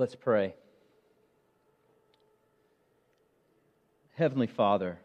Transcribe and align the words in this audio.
Let's 0.00 0.14
pray. 0.14 0.54
Heavenly 4.14 4.46
Father, 4.46 4.98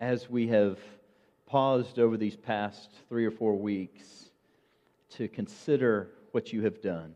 as 0.00 0.28
we 0.28 0.48
have 0.48 0.80
paused 1.46 2.00
over 2.00 2.16
these 2.16 2.34
past 2.34 2.90
three 3.08 3.24
or 3.24 3.30
four 3.30 3.56
weeks 3.56 4.02
to 5.10 5.28
consider 5.28 6.08
what 6.32 6.52
you 6.52 6.64
have 6.64 6.82
done, 6.82 7.14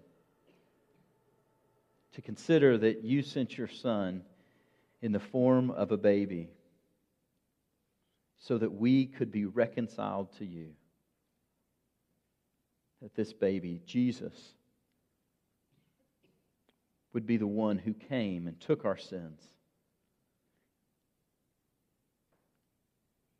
to 2.14 2.22
consider 2.22 2.78
that 2.78 3.02
you 3.02 3.22
sent 3.22 3.58
your 3.58 3.66
Son 3.66 4.22
in 5.02 5.10
the 5.10 5.18
form 5.18 5.72
of 5.72 5.90
a 5.90 5.96
baby 5.96 6.48
so 8.38 8.56
that 8.56 8.72
we 8.72 9.06
could 9.06 9.32
be 9.32 9.46
reconciled 9.46 10.28
to 10.38 10.44
you. 10.44 10.68
That 13.02 13.16
this 13.16 13.32
baby, 13.32 13.82
Jesus, 13.84 14.54
would 17.16 17.26
be 17.26 17.38
the 17.38 17.46
one 17.46 17.78
who 17.78 17.94
came 17.94 18.46
and 18.46 18.60
took 18.60 18.84
our 18.84 18.98
sins, 18.98 19.40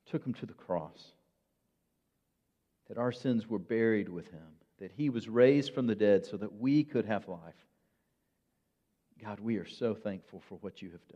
took 0.07 0.23
them 0.23 0.33
to 0.33 0.47
the 0.47 0.55
cross, 0.55 1.13
that 2.89 2.97
our 2.97 3.13
sins 3.13 3.47
were 3.47 3.59
buried 3.59 4.09
with 4.09 4.31
him, 4.31 4.47
that 4.79 4.93
he 4.93 5.11
was 5.11 5.29
raised 5.29 5.75
from 5.75 5.87
the 5.87 5.95
dead 5.95 6.25
so 6.25 6.39
that 6.39 6.59
we 6.59 6.85
could 6.85 7.05
have 7.05 7.29
life. 7.29 7.67
God, 9.23 9.41
we 9.41 9.59
are 9.59 9.69
so 9.69 9.95
thankful 9.95 10.43
for 10.49 10.55
what 10.63 10.81
you 10.81 10.93
have 10.93 11.07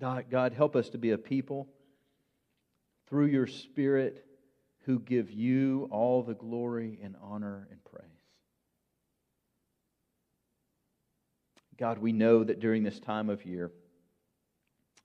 done. 0.00 0.24
God, 0.30 0.54
help 0.54 0.74
us 0.74 0.88
to 0.88 0.96
be 0.96 1.10
a 1.10 1.18
people 1.18 1.68
through 3.10 3.26
your 3.26 3.46
Spirit 3.46 4.24
who 4.86 4.98
give 5.00 5.30
you 5.30 5.86
all 5.90 6.22
the 6.22 6.32
glory 6.32 6.98
and 7.02 7.14
honor 7.20 7.68
and 7.70 7.84
praise. 7.84 8.21
God, 11.78 11.98
we 11.98 12.12
know 12.12 12.44
that 12.44 12.60
during 12.60 12.82
this 12.82 13.00
time 13.00 13.30
of 13.30 13.44
year, 13.44 13.70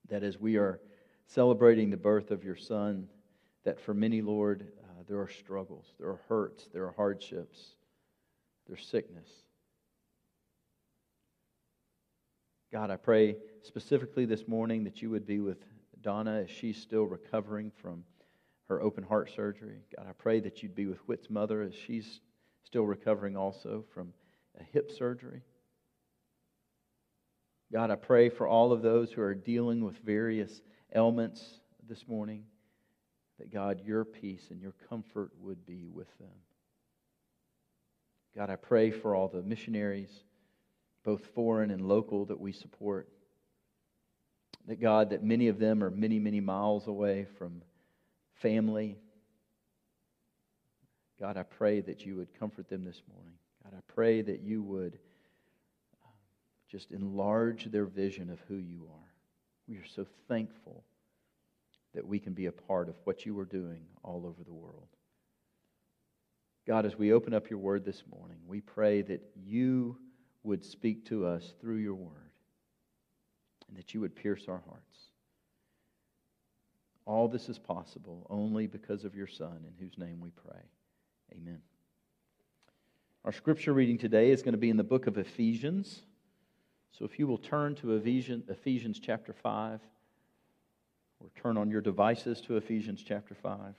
that 0.10 0.24
as 0.24 0.40
we 0.40 0.58
are 0.58 0.80
celebrating 1.26 1.90
the 1.90 1.98
birth 1.98 2.32
of 2.32 2.44
your 2.44 2.56
Son, 2.56 3.08
that 3.64 3.80
for 3.80 3.94
many, 3.94 4.22
Lord, 4.22 4.68
uh, 4.84 5.04
there 5.08 5.20
are 5.20 5.30
struggles, 5.30 5.86
there 6.00 6.10
are 6.10 6.22
hurts, 6.30 6.70
there 6.74 6.86
are 6.86 6.94
hardships, 6.94 7.76
there's 8.68 8.86
sickness. 8.86 9.30
God, 12.72 12.92
I 12.92 12.98
pray 12.98 13.38
specifically 13.64 14.26
this 14.26 14.48
morning 14.48 14.84
that 14.84 15.02
you 15.02 15.10
would 15.10 15.26
be 15.26 15.40
with 15.40 15.64
Donna 16.02 16.44
as 16.44 16.50
she's 16.50 16.82
still 16.82 17.04
recovering 17.04 17.72
from 17.82 18.04
her 18.68 18.82
open 18.82 19.04
heart 19.04 19.32
surgery. 19.34 19.80
God, 19.96 20.06
I 20.08 20.12
pray 20.12 20.42
that 20.42 20.62
you'd 20.62 20.76
be 20.76 20.86
with 20.86 21.00
Whit's 21.08 21.30
mother 21.30 21.62
as 21.62 21.74
she's 21.74 22.20
still 22.64 22.86
recovering 22.86 23.38
also 23.38 23.86
from 23.94 24.14
a 24.60 24.64
hip 24.64 24.92
surgery. 24.92 25.42
God, 27.72 27.92
I 27.92 27.96
pray 27.96 28.30
for 28.30 28.48
all 28.48 28.72
of 28.72 28.82
those 28.82 29.12
who 29.12 29.22
are 29.22 29.36
dealing 29.36 29.84
with 29.84 29.98
various 29.98 30.62
ailments 30.96 31.44
this 31.88 32.08
morning, 32.08 32.46
that 33.40 33.52
God, 33.52 33.82
your 33.86 34.06
peace 34.06 34.48
and 34.50 34.62
your 34.62 34.74
comfort 34.90 35.32
would 35.42 35.66
be 35.66 35.88
with 35.92 36.08
them. 36.18 36.30
God, 38.36 38.50
I 38.50 38.56
pray 38.56 38.92
for 38.92 39.16
all 39.16 39.28
the 39.28 39.42
missionaries, 39.42 40.12
both 41.04 41.26
foreign 41.36 41.72
and 41.72 41.88
local, 41.88 42.26
that 42.26 42.40
we 42.40 42.52
support. 42.52 43.10
That 44.68 44.80
God, 44.80 45.10
that 45.10 45.24
many 45.24 45.48
of 45.48 45.60
them 45.60 45.84
are 45.84 45.90
many, 45.90 46.20
many 46.20 46.40
miles 46.40 46.88
away 46.88 47.26
from 47.38 47.62
family. 48.42 48.98
God, 51.20 51.36
I 51.36 51.44
pray 51.44 51.82
that 51.82 52.06
you 52.06 52.16
would 52.16 52.38
comfort 52.40 52.70
them 52.70 52.86
this 52.86 53.02
morning. 53.12 53.34
God, 53.64 53.74
I 53.78 53.82
pray 53.92 54.22
that 54.22 54.42
you 54.42 54.62
would 54.64 55.00
just 56.70 56.92
enlarge 56.92 57.66
their 57.66 57.86
vision 57.86 58.30
of 58.30 58.40
who 58.48 58.56
you 58.56 58.88
are. 58.92 59.14
We 59.68 59.78
are 59.78 59.86
so 59.86 60.06
thankful 60.28 60.84
that 61.94 62.06
we 62.06 62.20
can 62.20 62.34
be 62.34 62.46
a 62.46 62.52
part 62.52 62.90
of 62.90 62.96
what 63.06 63.26
you 63.26 63.38
are 63.40 63.46
doing 63.46 63.86
all 64.04 64.26
over 64.26 64.44
the 64.44 64.54
world. 64.54 64.88
God, 66.68 66.86
as 66.86 66.98
we 66.98 67.14
open 67.14 67.34
up 67.34 67.50
your 67.50 67.60
word 67.60 67.86
this 67.86 68.04
morning, 68.12 68.38
we 68.46 68.60
pray 68.60 69.02
that 69.04 69.24
you 69.36 69.98
would 70.44 70.66
speak 70.66 71.06
to 71.06 71.26
us 71.26 71.54
through 71.60 71.78
your 71.78 71.96
word 71.96 72.12
and 73.68 73.78
that 73.78 73.94
you 73.94 74.02
would 74.02 74.16
pierce 74.16 74.46
our 74.48 74.62
hearts. 74.68 74.98
All 77.06 77.30
this 77.30 77.48
is 77.48 77.58
possible 77.58 78.28
only 78.30 78.68
because 78.68 79.06
of 79.06 79.16
your 79.16 79.28
Son, 79.28 79.66
in 79.66 79.74
whose 79.80 79.98
name 79.98 80.20
we 80.20 80.32
pray. 80.32 80.62
Amen. 81.34 81.62
Our 83.24 83.32
scripture 83.32 83.74
reading 83.74 83.98
today 83.98 84.32
is 84.32 84.42
going 84.42 84.54
to 84.54 84.58
be 84.58 84.70
in 84.70 84.78
the 84.78 84.84
book 84.84 85.08
of 85.08 85.18
Ephesians. 85.18 86.02
So 86.98 87.06
if 87.06 87.20
you 87.20 87.28
will 87.28 87.38
turn 87.38 87.76
to 87.76 87.96
Ephesians, 87.96 88.46
Ephesians 88.50 89.00
chapter 89.00 89.32
5, 89.32 89.80
or 91.20 91.30
turn 91.40 91.56
on 91.58 91.70
your 91.70 91.82
devices 91.82 92.42
to 92.42 92.58
Ephesians 92.58 93.04
chapter 93.06 93.36
5, 93.36 93.76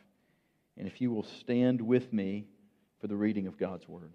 and 0.76 0.86
if 0.86 1.00
you 1.00 1.10
will 1.10 1.24
stand 1.24 1.80
with 1.80 2.12
me 2.12 2.46
for 3.00 3.08
the 3.08 3.16
reading 3.16 3.48
of 3.48 3.58
God's 3.58 3.88
Word. 3.88 4.12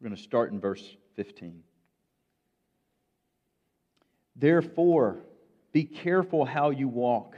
We're 0.00 0.08
going 0.08 0.16
to 0.16 0.22
start 0.22 0.52
in 0.52 0.60
verse 0.60 0.96
15. 1.16 1.62
Therefore, 4.36 5.16
be 5.72 5.84
careful 5.84 6.44
how 6.44 6.70
you 6.70 6.86
walk, 6.86 7.34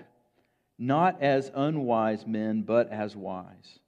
not 0.79 1.23
as 1.23 1.51
unwise 1.55 2.27
men, 2.27 2.63
but 2.63 2.91
as 2.93 3.17
wise 3.17 3.79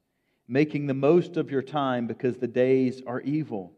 making 0.50 0.88
the 0.88 0.94
most 0.94 1.36
of 1.36 1.48
your 1.48 1.62
time 1.62 2.08
because 2.08 2.36
the 2.36 2.48
days 2.48 3.00
are 3.06 3.20
evil. 3.20 3.72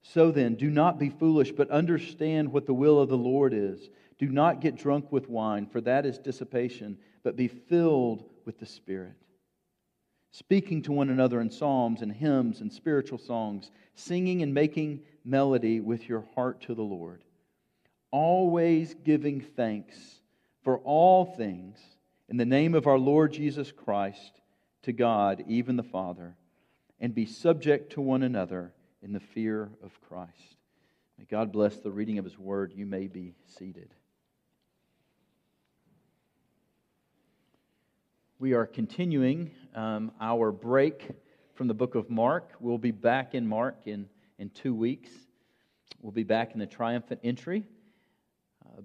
So 0.00 0.30
then, 0.30 0.54
do 0.54 0.70
not 0.70 0.98
be 0.98 1.10
foolish, 1.10 1.52
but 1.52 1.70
understand 1.70 2.50
what 2.50 2.64
the 2.64 2.74
will 2.74 2.98
of 2.98 3.10
the 3.10 3.18
Lord 3.18 3.52
is. 3.52 3.90
Do 4.18 4.28
not 4.28 4.60
get 4.60 4.76
drunk 4.76 5.12
with 5.12 5.28
wine, 5.28 5.66
for 5.66 5.82
that 5.82 6.06
is 6.06 6.18
dissipation, 6.18 6.96
but 7.22 7.36
be 7.36 7.48
filled 7.48 8.24
with 8.46 8.58
the 8.58 8.66
Spirit. 8.66 9.14
Speaking 10.30 10.82
to 10.82 10.92
one 10.92 11.10
another 11.10 11.40
in 11.40 11.50
psalms 11.50 12.00
and 12.00 12.10
hymns 12.10 12.60
and 12.60 12.72
spiritual 12.72 13.18
songs, 13.18 13.70
singing 13.94 14.42
and 14.42 14.54
making 14.54 15.02
melody 15.24 15.80
with 15.80 16.08
your 16.08 16.24
heart 16.34 16.62
to 16.62 16.74
the 16.74 16.82
Lord. 16.82 17.22
Always 18.10 18.94
giving 19.04 19.40
thanks 19.40 19.96
for 20.62 20.78
all 20.78 21.26
things 21.26 21.78
in 22.30 22.38
the 22.38 22.46
name 22.46 22.74
of 22.74 22.86
our 22.86 22.98
Lord 22.98 23.32
Jesus 23.32 23.70
Christ 23.70 24.40
to 24.84 24.92
God, 24.92 25.44
even 25.46 25.76
the 25.76 25.82
Father, 25.82 26.36
and 27.00 27.14
be 27.14 27.26
subject 27.26 27.92
to 27.92 28.00
one 28.00 28.22
another 28.22 28.72
in 29.02 29.12
the 29.12 29.20
fear 29.20 29.70
of 29.82 30.00
Christ. 30.00 30.56
May 31.18 31.24
God 31.24 31.52
bless 31.52 31.76
the 31.76 31.90
reading 31.90 32.18
of 32.18 32.24
His 32.24 32.38
word. 32.38 32.72
You 32.74 32.86
may 32.86 33.06
be 33.08 33.34
seated. 33.58 33.90
We 38.38 38.52
are 38.52 38.66
continuing 38.66 39.50
um, 39.74 40.12
our 40.20 40.52
break 40.52 41.08
from 41.54 41.68
the 41.68 41.74
book 41.74 41.94
of 41.94 42.10
Mark. 42.10 42.50
We'll 42.60 42.78
be 42.78 42.90
back 42.90 43.34
in 43.34 43.46
Mark 43.46 43.76
in, 43.86 44.08
in 44.38 44.50
two 44.50 44.74
weeks. 44.74 45.10
We'll 46.02 46.12
be 46.12 46.24
back 46.24 46.52
in 46.52 46.58
the 46.58 46.66
triumphant 46.66 47.20
entry 47.24 47.64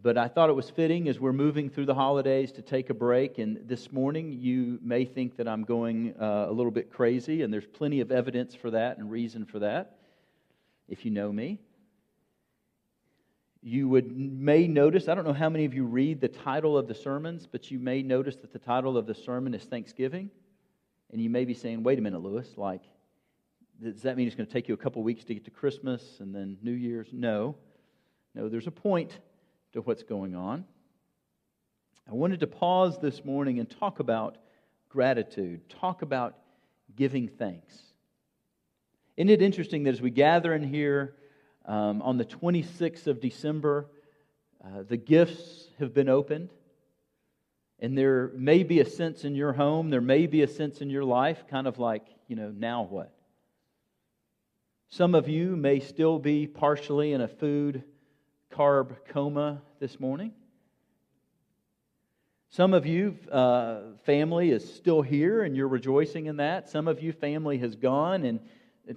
but 0.02 0.18
I 0.18 0.28
thought 0.28 0.50
it 0.50 0.56
was 0.56 0.70
fitting 0.70 1.10
as 1.10 1.20
we're 1.20 1.34
moving 1.34 1.70
through 1.70 1.86
the 1.86 1.94
holidays 1.94 2.52
to 2.54 2.62
take 2.62 2.90
a 2.90 2.94
break. 2.94 3.38
And 3.38 3.68
this 3.68 3.92
morning, 3.92 4.34
you 4.34 4.80
may 4.82 5.06
think 5.06 5.38
that 5.38 5.48
I'm 5.48 5.64
going 5.64 6.14
uh, 6.20 6.46
a 6.48 6.52
little 6.52 6.72
bit 6.72 6.92
crazy, 6.92 7.42
and 7.42 7.54
there's 7.54 7.66
plenty 7.66 8.00
of 8.02 8.12
evidence 8.12 8.56
for 8.56 8.72
that 8.72 8.98
and 8.98 9.10
reason 9.10 9.46
for 9.46 9.60
that, 9.60 9.98
if 10.88 11.06
you 11.06 11.12
know 11.12 11.32
me. 11.32 11.60
You 13.62 13.90
would 13.90 14.16
may 14.16 14.68
notice, 14.68 15.08
I 15.08 15.16
don't 15.16 15.26
know 15.26 15.34
how 15.34 15.50
many 15.50 15.66
of 15.66 15.74
you 15.74 15.84
read 15.84 16.22
the 16.22 16.30
title 16.30 16.78
of 16.78 16.88
the 16.88 16.96
sermons, 16.96 17.46
but 17.46 17.70
you 17.70 17.80
may 17.80 18.02
notice 18.02 18.38
that 18.38 18.54
the 18.54 18.60
title 18.60 18.98
of 18.98 19.06
the 19.06 19.16
sermon 19.16 19.54
is 19.54 19.64
Thanksgiving. 19.64 20.30
And 21.12 21.22
you 21.22 21.30
may 21.30 21.44
be 21.44 21.54
saying, 21.54 21.84
wait 21.84 22.00
a 22.00 22.02
minute, 22.02 22.22
Lewis, 22.22 22.54
like, 22.56 22.84
does 23.82 24.04
that 24.04 24.16
mean 24.16 24.28
it's 24.28 24.36
going 24.36 24.48
to 24.48 24.54
take 24.54 24.68
you 24.68 24.74
a 24.74 24.78
couple 24.78 25.02
weeks 25.04 25.24
to 25.26 25.34
get 25.34 25.46
to 25.46 25.52
Christmas 25.52 26.20
and 26.20 26.34
then 26.34 26.58
New 26.62 26.72
Year's? 26.72 27.10
No. 27.12 27.56
No, 28.36 28.48
there's 28.48 28.68
a 28.68 28.72
point 28.72 29.18
to 29.74 29.82
what's 29.82 30.04
going 30.04 30.36
on. 30.36 30.66
I 32.10 32.14
wanted 32.14 32.40
to 32.40 32.48
pause 32.48 33.00
this 33.00 33.24
morning 33.24 33.60
and 33.60 33.70
talk 33.70 34.00
about 34.00 34.38
gratitude, 34.90 35.62
talk 35.70 36.02
about 36.02 36.36
giving 36.96 37.28
thanks. 37.28 37.78
Isn't 39.16 39.30
it 39.30 39.42
interesting 39.42 39.84
that 39.84 39.92
as 39.92 40.02
we 40.02 40.10
gather 40.10 40.54
in 40.54 40.64
here 40.64 41.16
um, 41.66 42.02
on 42.02 42.18
the 42.18 42.26
26th 42.26 43.06
of 43.06 43.22
December, 43.22 43.86
uh, 44.64 44.84
the 44.88 44.98
gifts 44.98 45.68
have 45.78 45.94
been 45.94 46.10
opened? 46.10 46.50
And 47.80 47.98
there 47.98 48.32
may 48.36 48.64
be 48.64 48.80
a 48.80 48.86
sense 48.86 49.24
in 49.24 49.36
your 49.36 49.54
home, 49.54 49.90
there 49.90 50.02
may 50.02 50.26
be 50.26 50.42
a 50.42 50.48
sense 50.48 50.82
in 50.82 50.90
your 50.90 51.06
life, 51.06 51.46
kind 51.48 51.68
of 51.68 51.78
like, 51.78 52.06
you 52.28 52.36
know, 52.36 52.50
now 52.50 52.84
what? 52.84 53.14
Some 54.90 55.14
of 55.14 55.30
you 55.30 55.56
may 55.56 55.80
still 55.80 56.18
be 56.18 56.48
partially 56.48 57.14
in 57.14 57.22
a 57.22 57.28
food 57.28 57.84
carb 58.54 58.96
coma 59.10 59.62
this 59.80 60.00
morning. 60.00 60.34
Some 62.52 62.74
of 62.74 62.86
you, 62.86 63.18
uh, 63.32 63.82
family 64.06 64.50
is 64.50 64.74
still 64.74 65.02
here 65.02 65.44
and 65.44 65.56
you're 65.56 65.68
rejoicing 65.68 66.26
in 66.26 66.38
that. 66.38 66.68
Some 66.70 66.88
of 66.88 67.02
you, 67.02 67.12
family 67.12 67.60
has 67.60 67.76
gone. 67.76 68.24
And 68.26 68.40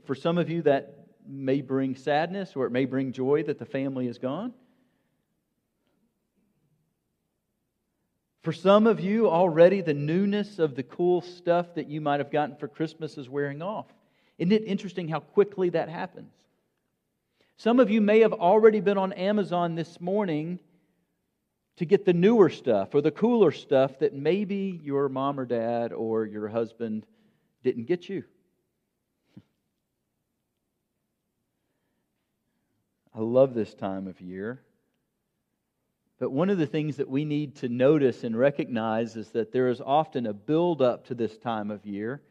for 0.05 0.15
some 0.15 0.39
of 0.39 0.49
you, 0.49 0.63
that 0.63 1.07
may 1.27 1.61
bring 1.61 1.95
sadness 1.95 2.57
or 2.57 2.67
it 2.67 2.71
may 2.71 2.87
bring 2.87 3.13
joy 3.13 3.43
that 3.45 3.59
the 3.59 3.67
family 3.67 4.07
is 4.07 4.19
gone. 4.19 4.55
For 8.43 8.53
some 8.53 8.87
of 8.87 8.99
you, 8.99 9.29
already 9.29 9.83
the 9.83 9.95
newness 9.95 10.59
of 10.59 10.75
the 10.75 10.83
cool 10.83 11.21
stuff 11.21 11.75
that 11.75 11.89
you 11.89 12.01
might 12.01 12.19
have 12.19 12.31
gotten 12.31 12.57
for 12.57 12.67
Christmas 12.67 13.17
is 13.17 13.29
wearing 13.29 13.63
off. 13.63 13.87
Isn't 14.39 14.53
it 14.53 14.65
interesting 14.65 15.09
how 15.09 15.21
quickly 15.21 15.69
that 15.71 15.89
happens? 15.89 16.33
Some 17.57 17.81
of 17.81 17.91
you 17.91 18.01
may 18.01 18.21
have 18.21 18.33
already 18.33 18.81
been 18.81 18.99
on 18.99 19.13
Amazon 19.13 19.75
this 19.75 20.01
morning 20.01 20.59
to 21.77 21.85
get 21.85 22.05
the 22.05 22.13
newer 22.13 22.51
stuff 22.51 22.95
or 22.95 23.01
the 23.01 23.11
cooler 23.11 23.51
stuff 23.51 23.99
that 24.01 24.15
maybe 24.15 24.81
your 24.83 25.09
mom 25.09 25.41
or 25.41 25.47
dad 25.47 25.93
or 25.93 26.27
your 26.27 26.49
husband 26.49 27.07
didn't 27.63 27.87
get 27.87 28.09
you. 28.09 28.25
I 33.15 33.21
love 33.21 33.55
this 33.55 33.75
time 33.75 34.07
of 34.07 34.21
year. 34.21 34.63
But 36.19 36.31
one 36.31 36.51
of 36.51 36.59
the 36.59 36.67
things 36.67 36.97
that 36.99 37.09
we 37.09 37.25
need 37.25 37.57
to 37.57 37.69
notice 37.69 38.23
and 38.23 38.39
recognize 38.39 39.17
is 39.17 39.31
that 39.31 39.51
there 39.51 39.69
is 39.69 39.81
often 39.81 40.27
a 40.27 40.33
build 40.33 40.81
up 40.81 41.07
to 41.07 41.17
this 41.17 41.37
time 41.37 41.71
of 41.71 41.85
year. 41.85 42.23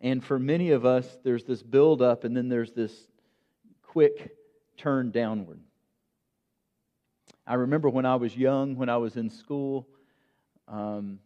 And 0.00 0.24
for 0.24 0.38
many 0.38 0.70
of 0.70 0.86
us, 0.86 1.18
there's 1.24 1.44
this 1.44 1.62
build 1.62 2.00
up 2.00 2.24
and 2.24 2.34
then 2.34 2.48
there's 2.48 2.72
this 2.72 3.08
quick 3.82 4.37
turn 4.78 5.10
downward. 5.10 5.60
I 7.46 7.54
remember 7.54 7.88
when 7.88 8.06
I 8.06 8.16
was 8.16 8.36
young, 8.36 8.76
when 8.76 8.88
I 8.88 8.96
was 8.96 9.16
in 9.16 9.30
school, 9.30 9.86
um, 10.66 11.18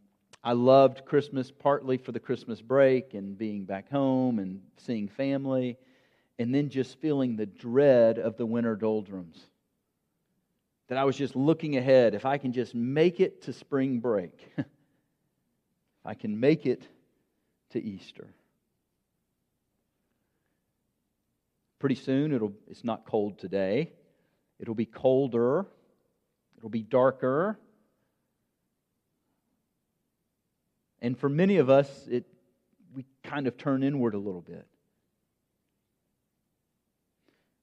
I 0.45 0.53
loved 0.53 1.05
Christmas 1.05 1.51
partly 1.51 1.97
for 1.97 2.13
the 2.13 2.21
Christmas 2.21 2.61
break 2.61 3.15
and 3.15 3.39
being 3.39 3.65
back 3.65 3.91
home 3.91 4.39
and 4.39 4.61
seeing 4.77 5.09
family, 5.09 5.79
and 6.39 6.55
then 6.55 6.69
just 6.69 6.99
feeling 7.01 7.37
the 7.37 7.47
dread 7.47 8.19
of 8.19 8.37
the 8.37 8.47
winter 8.47 8.75
doldrums. 8.75 9.39
That 10.89 10.99
I 10.99 11.05
was 11.05 11.17
just 11.17 11.37
looking 11.37 11.77
ahead. 11.77 12.15
If 12.15 12.27
I 12.27 12.39
can 12.39 12.53
just 12.53 12.75
make 12.75 13.21
it 13.21 13.43
to 13.43 13.53
spring 13.53 14.01
break, 14.01 14.37
if 14.59 14.67
I 16.05 16.15
can 16.15 16.39
make 16.39 16.67
it 16.67 16.83
to 17.71 17.83
Easter. 17.83 18.29
Pretty 21.83 21.97
soon, 21.97 22.33
it'll, 22.33 22.53
it's 22.71 22.85
not 22.85 23.05
cold 23.05 23.41
today. 23.41 23.91
It'll 24.61 24.77
be 24.77 24.87
colder. 24.87 25.67
It'll 26.57 26.71
be 26.71 26.85
darker. 26.85 27.59
And 31.01 31.19
for 31.19 31.29
many 31.29 31.57
of 31.57 31.71
us, 31.71 32.07
it, 32.09 32.25
we 32.95 33.05
kind 33.25 33.49
of 33.49 33.59
turn 33.59 33.83
inward 33.83 34.15
a 34.15 34.19
little 34.19 34.43
bit. 34.43 34.65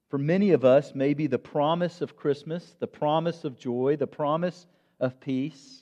For 0.09 0.17
many 0.17 0.51
of 0.51 0.65
us, 0.65 0.91
maybe 0.93 1.27
the 1.27 1.39
promise 1.39 2.01
of 2.01 2.17
Christmas, 2.17 2.75
the 2.77 2.87
promise 2.87 3.45
of 3.45 3.57
joy, 3.57 3.95
the 3.95 4.05
promise 4.05 4.67
of 4.99 5.21
peace 5.21 5.81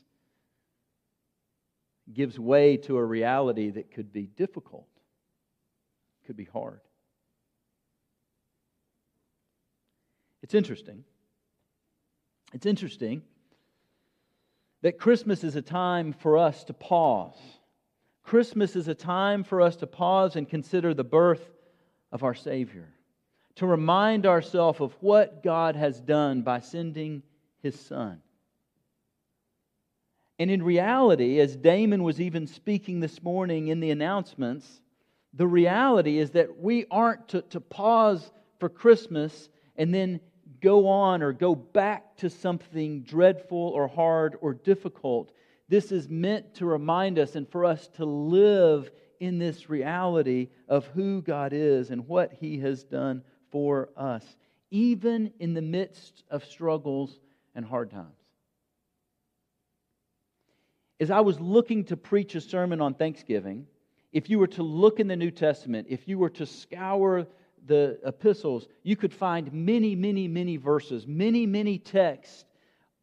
gives 2.14 2.38
way 2.38 2.78
to 2.78 2.98
a 2.98 3.04
reality 3.04 3.72
that 3.72 3.90
could 3.90 4.14
be 4.14 4.28
difficult, 4.28 4.86
could 6.28 6.38
be 6.38 6.46
hard. 6.46 6.82
It's 10.48 10.54
interesting 10.54 11.04
it's 12.54 12.66
interesting 12.66 13.22
that 14.82 14.98
Christmas 14.98 15.44
is 15.44 15.58
a 15.58 15.62
time 15.62 16.14
for 16.14 16.38
us 16.38 16.64
to 16.64 16.74
pause. 16.74 17.36
Christmas 18.24 18.78
is 18.78 18.88
a 18.88 18.96
time 18.96 19.44
for 19.44 19.62
us 19.62 19.76
to 19.76 19.88
pause 19.88 20.38
and 20.38 20.48
consider 20.48 20.94
the 20.94 21.04
birth 21.04 21.46
of 22.14 22.24
our 22.24 22.34
Savior, 22.34 22.88
to 23.56 23.66
remind 23.66 24.26
ourselves 24.26 24.80
of 24.80 24.96
what 25.02 25.44
God 25.44 25.76
has 25.76 26.00
done 26.00 26.44
by 26.44 26.62
sending 26.62 27.24
His 27.62 27.78
Son. 27.78 28.22
And 30.40 30.50
in 30.50 30.64
reality, 30.64 31.42
as 31.42 31.58
Damon 31.58 32.04
was 32.04 32.22
even 32.22 32.48
speaking 32.48 33.02
this 33.02 33.22
morning 33.22 33.68
in 33.68 33.82
the 33.82 33.92
announcements, 33.92 34.80
the 35.34 35.46
reality 35.46 36.18
is 36.18 36.32
that 36.32 36.58
we 36.58 36.86
aren't 36.90 37.28
to, 37.28 37.42
to 37.42 37.60
pause 37.60 38.32
for 38.60 38.70
Christmas 38.70 39.50
and 39.76 39.94
then 39.94 40.22
go 40.62 40.88
on 40.88 41.22
or 41.22 41.34
go 41.34 41.56
back 41.56 42.16
to 42.18 42.30
something 42.30 43.02
dreadful 43.02 43.58
or 43.58 43.88
hard 43.88 44.38
or 44.42 44.54
difficult. 44.54 45.32
This 45.70 45.92
is 45.92 46.10
meant 46.10 46.56
to 46.56 46.66
remind 46.66 47.20
us 47.20 47.36
and 47.36 47.48
for 47.50 47.66
us 47.66 47.88
to 47.96 48.06
live 48.06 48.90
in 49.20 49.40
this 49.40 49.70
reality 49.70 50.50
of 50.68 50.86
who 50.88 51.22
God 51.22 51.54
is 51.54 51.90
and 51.90 52.08
what 52.08 52.34
He 52.34 52.60
has 52.60 52.84
done 52.84 53.24
for 53.52 53.90
us, 53.98 54.24
even 54.72 55.32
in 55.40 55.54
the 55.54 55.62
midst 55.62 56.24
of 56.30 56.46
struggles 56.46 57.20
and 57.56 57.66
hard 57.66 57.92
times. 57.92 58.14
As 61.00 61.12
I 61.12 61.20
was 61.20 61.40
looking 61.40 61.86
to 61.86 61.98
preach 61.98 62.36
a 62.36 62.42
sermon 62.42 62.82
on 62.82 62.94
Thanksgiving, 62.94 63.68
if 64.12 64.30
you 64.30 64.40
were 64.40 64.48
to 64.48 64.64
look 64.64 65.00
in 65.00 65.08
the 65.08 65.16
New 65.16 65.32
Testament, 65.32 65.88
if 65.90 66.08
you 66.08 66.18
were 66.18 66.30
to 66.32 66.46
scour 66.46 67.28
the 67.68 68.00
epistles, 68.06 68.68
you 68.84 68.96
could 68.96 69.14
find 69.14 69.52
many, 69.52 69.96
many, 69.96 70.28
many 70.28 70.58
verses, 70.58 71.06
many, 71.06 71.46
many 71.46 71.78
texts 71.78 72.46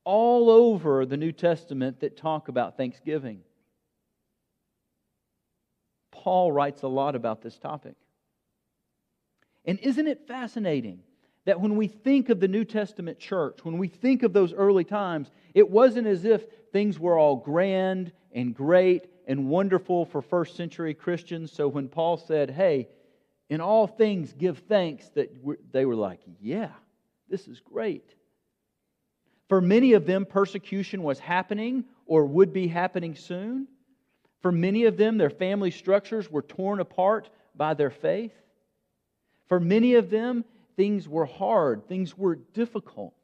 all 0.04 0.50
over 0.50 1.06
the 1.06 1.16
New 1.16 1.32
Testament 1.32 2.00
that 2.00 2.16
talk 2.16 2.48
about 2.48 2.76
Thanksgiving. 2.76 3.40
Paul 6.10 6.52
writes 6.52 6.82
a 6.82 6.88
lot 6.88 7.14
about 7.16 7.42
this 7.42 7.58
topic. 7.58 7.94
And 9.64 9.78
isn't 9.80 10.06
it 10.06 10.26
fascinating 10.26 11.00
that 11.46 11.60
when 11.60 11.76
we 11.76 11.88
think 11.88 12.28
of 12.28 12.40
the 12.40 12.48
New 12.48 12.64
Testament 12.64 13.18
church, 13.18 13.58
when 13.62 13.78
we 13.78 13.88
think 13.88 14.22
of 14.22 14.32
those 14.32 14.52
early 14.52 14.84
times, 14.84 15.30
it 15.54 15.70
wasn't 15.70 16.06
as 16.06 16.24
if 16.24 16.44
things 16.72 16.98
were 16.98 17.18
all 17.18 17.36
grand 17.36 18.12
and 18.32 18.54
great 18.54 19.06
and 19.26 19.48
wonderful 19.48 20.04
for 20.04 20.22
first 20.22 20.56
century 20.56 20.94
Christians. 20.94 21.52
So 21.52 21.68
when 21.68 21.88
Paul 21.88 22.16
said, 22.16 22.50
hey, 22.50 22.88
in 23.48 23.60
all 23.60 23.86
things 23.86 24.32
give 24.32 24.58
thanks 24.58 25.08
that 25.10 25.30
they 25.72 25.84
were 25.84 25.94
like, 25.94 26.20
yeah, 26.40 26.70
this 27.28 27.46
is 27.46 27.60
great. 27.60 28.14
For 29.48 29.60
many 29.60 29.92
of 29.92 30.06
them, 30.06 30.24
persecution 30.24 31.02
was 31.02 31.18
happening 31.18 31.84
or 32.06 32.24
would 32.24 32.52
be 32.52 32.66
happening 32.66 33.14
soon. 33.14 33.68
For 34.40 34.50
many 34.50 34.84
of 34.84 34.96
them, 34.96 35.18
their 35.18 35.30
family 35.30 35.70
structures 35.70 36.30
were 36.30 36.42
torn 36.42 36.80
apart 36.80 37.30
by 37.54 37.74
their 37.74 37.90
faith. 37.90 38.34
For 39.46 39.60
many 39.60 39.94
of 39.94 40.10
them, 40.10 40.44
things 40.76 41.08
were 41.08 41.26
hard, 41.26 41.86
things 41.86 42.16
were 42.16 42.36
difficult. 42.36 43.14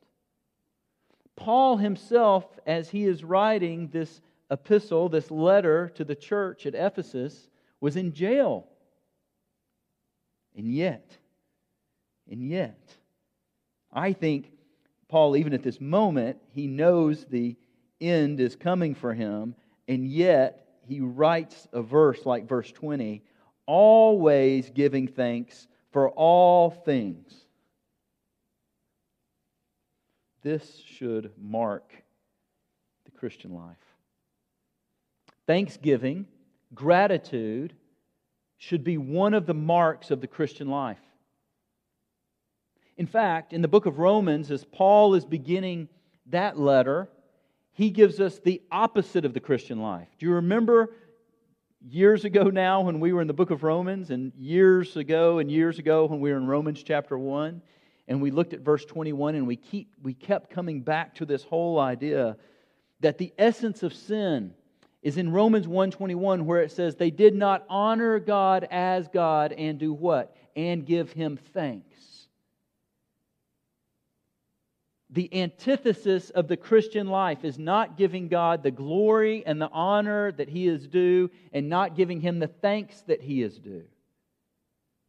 Paul 1.36 1.78
himself, 1.78 2.44
as 2.66 2.90
he 2.90 3.04
is 3.04 3.24
writing 3.24 3.88
this 3.88 4.20
epistle, 4.50 5.08
this 5.08 5.30
letter 5.30 5.88
to 5.94 6.04
the 6.04 6.14
church 6.14 6.66
at 6.66 6.74
Ephesus, 6.74 7.48
was 7.80 7.96
in 7.96 8.12
jail 8.12 8.66
and 10.56 10.72
yet, 10.72 11.16
and 12.30 12.48
yet, 12.48 12.78
I 13.92 14.12
think 14.12 14.52
Paul, 15.08 15.36
even 15.36 15.52
at 15.52 15.62
this 15.62 15.80
moment, 15.80 16.38
he 16.52 16.66
knows 16.66 17.24
the 17.24 17.56
end 18.00 18.40
is 18.40 18.56
coming 18.56 18.94
for 18.94 19.12
him, 19.12 19.54
and 19.88 20.06
yet 20.06 20.68
he 20.88 21.00
writes 21.00 21.68
a 21.72 21.82
verse 21.82 22.24
like 22.24 22.48
verse 22.48 22.70
20 22.72 23.22
always 23.66 24.68
giving 24.70 25.06
thanks 25.06 25.68
for 25.92 26.10
all 26.10 26.70
things. 26.70 27.32
This 30.42 30.82
should 30.86 31.30
mark 31.40 31.92
the 33.04 33.12
Christian 33.12 33.54
life. 33.54 33.76
Thanksgiving, 35.46 36.26
gratitude, 36.74 37.74
should 38.60 38.84
be 38.84 38.98
one 38.98 39.32
of 39.32 39.46
the 39.46 39.54
marks 39.54 40.10
of 40.10 40.20
the 40.20 40.26
Christian 40.26 40.68
life. 40.68 41.00
In 42.98 43.06
fact, 43.06 43.54
in 43.54 43.62
the 43.62 43.68
book 43.68 43.86
of 43.86 43.98
Romans, 43.98 44.50
as 44.50 44.66
Paul 44.66 45.14
is 45.14 45.24
beginning 45.24 45.88
that 46.26 46.58
letter, 46.58 47.08
he 47.72 47.88
gives 47.88 48.20
us 48.20 48.38
the 48.38 48.60
opposite 48.70 49.24
of 49.24 49.32
the 49.32 49.40
Christian 49.40 49.80
life. 49.80 50.08
Do 50.18 50.26
you 50.26 50.32
remember 50.34 50.92
years 51.80 52.26
ago 52.26 52.44
now 52.44 52.82
when 52.82 53.00
we 53.00 53.14
were 53.14 53.22
in 53.22 53.28
the 53.28 53.32
book 53.32 53.50
of 53.50 53.62
Romans, 53.62 54.10
and 54.10 54.30
years 54.36 54.94
ago 54.98 55.38
and 55.38 55.50
years 55.50 55.78
ago 55.78 56.04
when 56.04 56.20
we 56.20 56.30
were 56.30 56.36
in 56.36 56.46
Romans 56.46 56.82
chapter 56.82 57.16
1, 57.16 57.62
and 58.08 58.20
we 58.20 58.30
looked 58.30 58.52
at 58.52 58.60
verse 58.60 58.84
21, 58.84 59.36
and 59.36 59.46
we, 59.46 59.56
keep, 59.56 59.94
we 60.02 60.12
kept 60.12 60.50
coming 60.50 60.82
back 60.82 61.14
to 61.14 61.24
this 61.24 61.44
whole 61.44 61.80
idea 61.80 62.36
that 63.00 63.16
the 63.16 63.32
essence 63.38 63.82
of 63.82 63.94
sin 63.94 64.52
is 65.02 65.16
in 65.16 65.32
Romans 65.32 65.66
1:21 65.66 66.44
where 66.44 66.62
it 66.62 66.72
says 66.72 66.96
they 66.96 67.10
did 67.10 67.34
not 67.34 67.64
honor 67.68 68.18
God 68.18 68.66
as 68.70 69.08
God 69.08 69.52
and 69.52 69.78
do 69.78 69.92
what? 69.92 70.36
And 70.56 70.84
give 70.84 71.12
him 71.12 71.36
thanks. 71.36 71.90
the 75.12 75.42
antithesis 75.42 76.30
of 76.30 76.46
the 76.46 76.56
Christian 76.56 77.08
life 77.08 77.44
is 77.44 77.58
not 77.58 77.96
giving 77.96 78.28
God 78.28 78.62
the 78.62 78.70
glory 78.70 79.44
and 79.44 79.60
the 79.60 79.70
honor 79.72 80.30
that 80.32 80.48
He 80.48 80.68
is 80.68 80.86
due 80.86 81.30
and 81.52 81.68
not 81.68 81.96
giving 81.96 82.20
Him 82.20 82.38
the 82.38 82.46
thanks 82.46 83.00
that 83.02 83.20
He 83.20 83.42
is 83.42 83.58
due. 83.58 83.84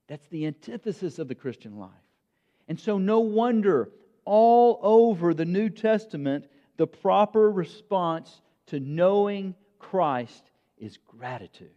That's 0.07 0.27
the 0.27 0.47
antithesis 0.47 1.19
of 1.19 1.27
the 1.27 1.35
Christian 1.35 1.77
life. 1.77 1.89
And 2.67 2.79
so, 2.79 2.97
no 2.97 3.19
wonder 3.19 3.89
all 4.25 4.79
over 4.81 5.33
the 5.33 5.45
New 5.45 5.69
Testament, 5.69 6.47
the 6.77 6.87
proper 6.87 7.51
response 7.51 8.41
to 8.67 8.79
knowing 8.79 9.55
Christ 9.81 10.43
is 10.77 10.97
gratitude, 11.07 11.69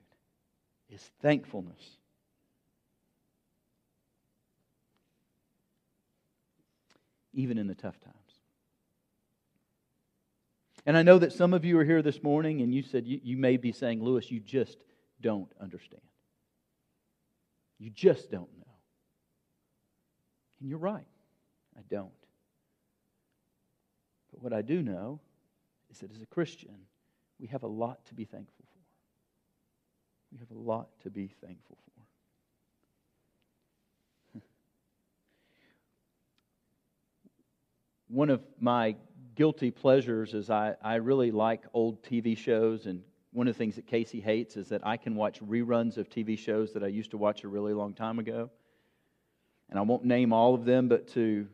is 0.88 1.02
thankfulness. 1.20 1.98
even 7.36 7.58
in 7.58 7.66
the 7.66 7.74
tough 7.74 8.00
times. 8.00 8.14
And 10.86 10.96
I 10.96 11.02
know 11.02 11.18
that 11.18 11.32
some 11.32 11.54
of 11.54 11.64
you 11.64 11.78
are 11.78 11.84
here 11.84 12.02
this 12.02 12.22
morning 12.22 12.60
and 12.60 12.72
you 12.72 12.82
said 12.82 13.06
you, 13.06 13.20
you 13.22 13.36
may 13.36 13.56
be 13.56 13.72
saying, 13.72 14.02
Lewis, 14.02 14.30
you 14.30 14.38
just 14.38 14.78
don't 15.20 15.50
understand. 15.60 16.02
You 17.78 17.90
just 17.90 18.30
don't 18.30 18.50
know. 18.58 18.72
And 20.60 20.68
you're 20.68 20.78
right. 20.78 21.06
I 21.76 21.80
don't. 21.90 22.12
But 24.32 24.42
what 24.42 24.52
I 24.52 24.62
do 24.62 24.82
know 24.82 25.20
is 25.90 25.98
that 25.98 26.12
as 26.12 26.20
a 26.20 26.26
Christian, 26.26 26.76
we 27.38 27.46
have 27.48 27.62
a 27.62 27.68
lot 27.68 28.04
to 28.06 28.14
be 28.14 28.24
thankful 28.24 28.64
for. 28.70 28.78
We 30.32 30.38
have 30.38 30.50
a 30.50 30.58
lot 30.58 30.88
to 31.02 31.10
be 31.10 31.32
thankful 31.40 31.78
for. 34.34 34.40
one 38.08 38.30
of 38.30 38.42
my 38.60 38.96
guilty 39.34 39.70
pleasures 39.70 40.34
is 40.34 40.50
I, 40.50 40.74
I 40.82 40.96
really 40.96 41.30
like 41.30 41.64
old 41.72 42.02
TV 42.02 42.36
shows, 42.36 42.86
and 42.86 43.02
one 43.32 43.48
of 43.48 43.54
the 43.54 43.58
things 43.58 43.76
that 43.76 43.86
Casey 43.86 44.20
hates 44.20 44.56
is 44.56 44.68
that 44.68 44.86
I 44.86 44.96
can 44.96 45.14
watch 45.16 45.40
reruns 45.40 45.96
of 45.96 46.08
TV 46.08 46.38
shows 46.38 46.72
that 46.72 46.84
I 46.84 46.88
used 46.88 47.10
to 47.12 47.18
watch 47.18 47.44
a 47.44 47.48
really 47.48 47.74
long 47.74 47.94
time 47.94 48.18
ago. 48.18 48.50
And 49.70 49.78
I 49.78 49.82
won't 49.82 50.04
name 50.04 50.32
all 50.32 50.54
of 50.54 50.64
them, 50.64 50.88
but 50.88 51.08
to, 51.08 51.46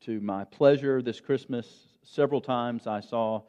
to 0.00 0.20
my 0.20 0.44
pleasure 0.44 1.00
this 1.00 1.20
Christmas, 1.20 1.68
several 2.02 2.40
times 2.40 2.86
I 2.86 3.00
saw 3.00 3.42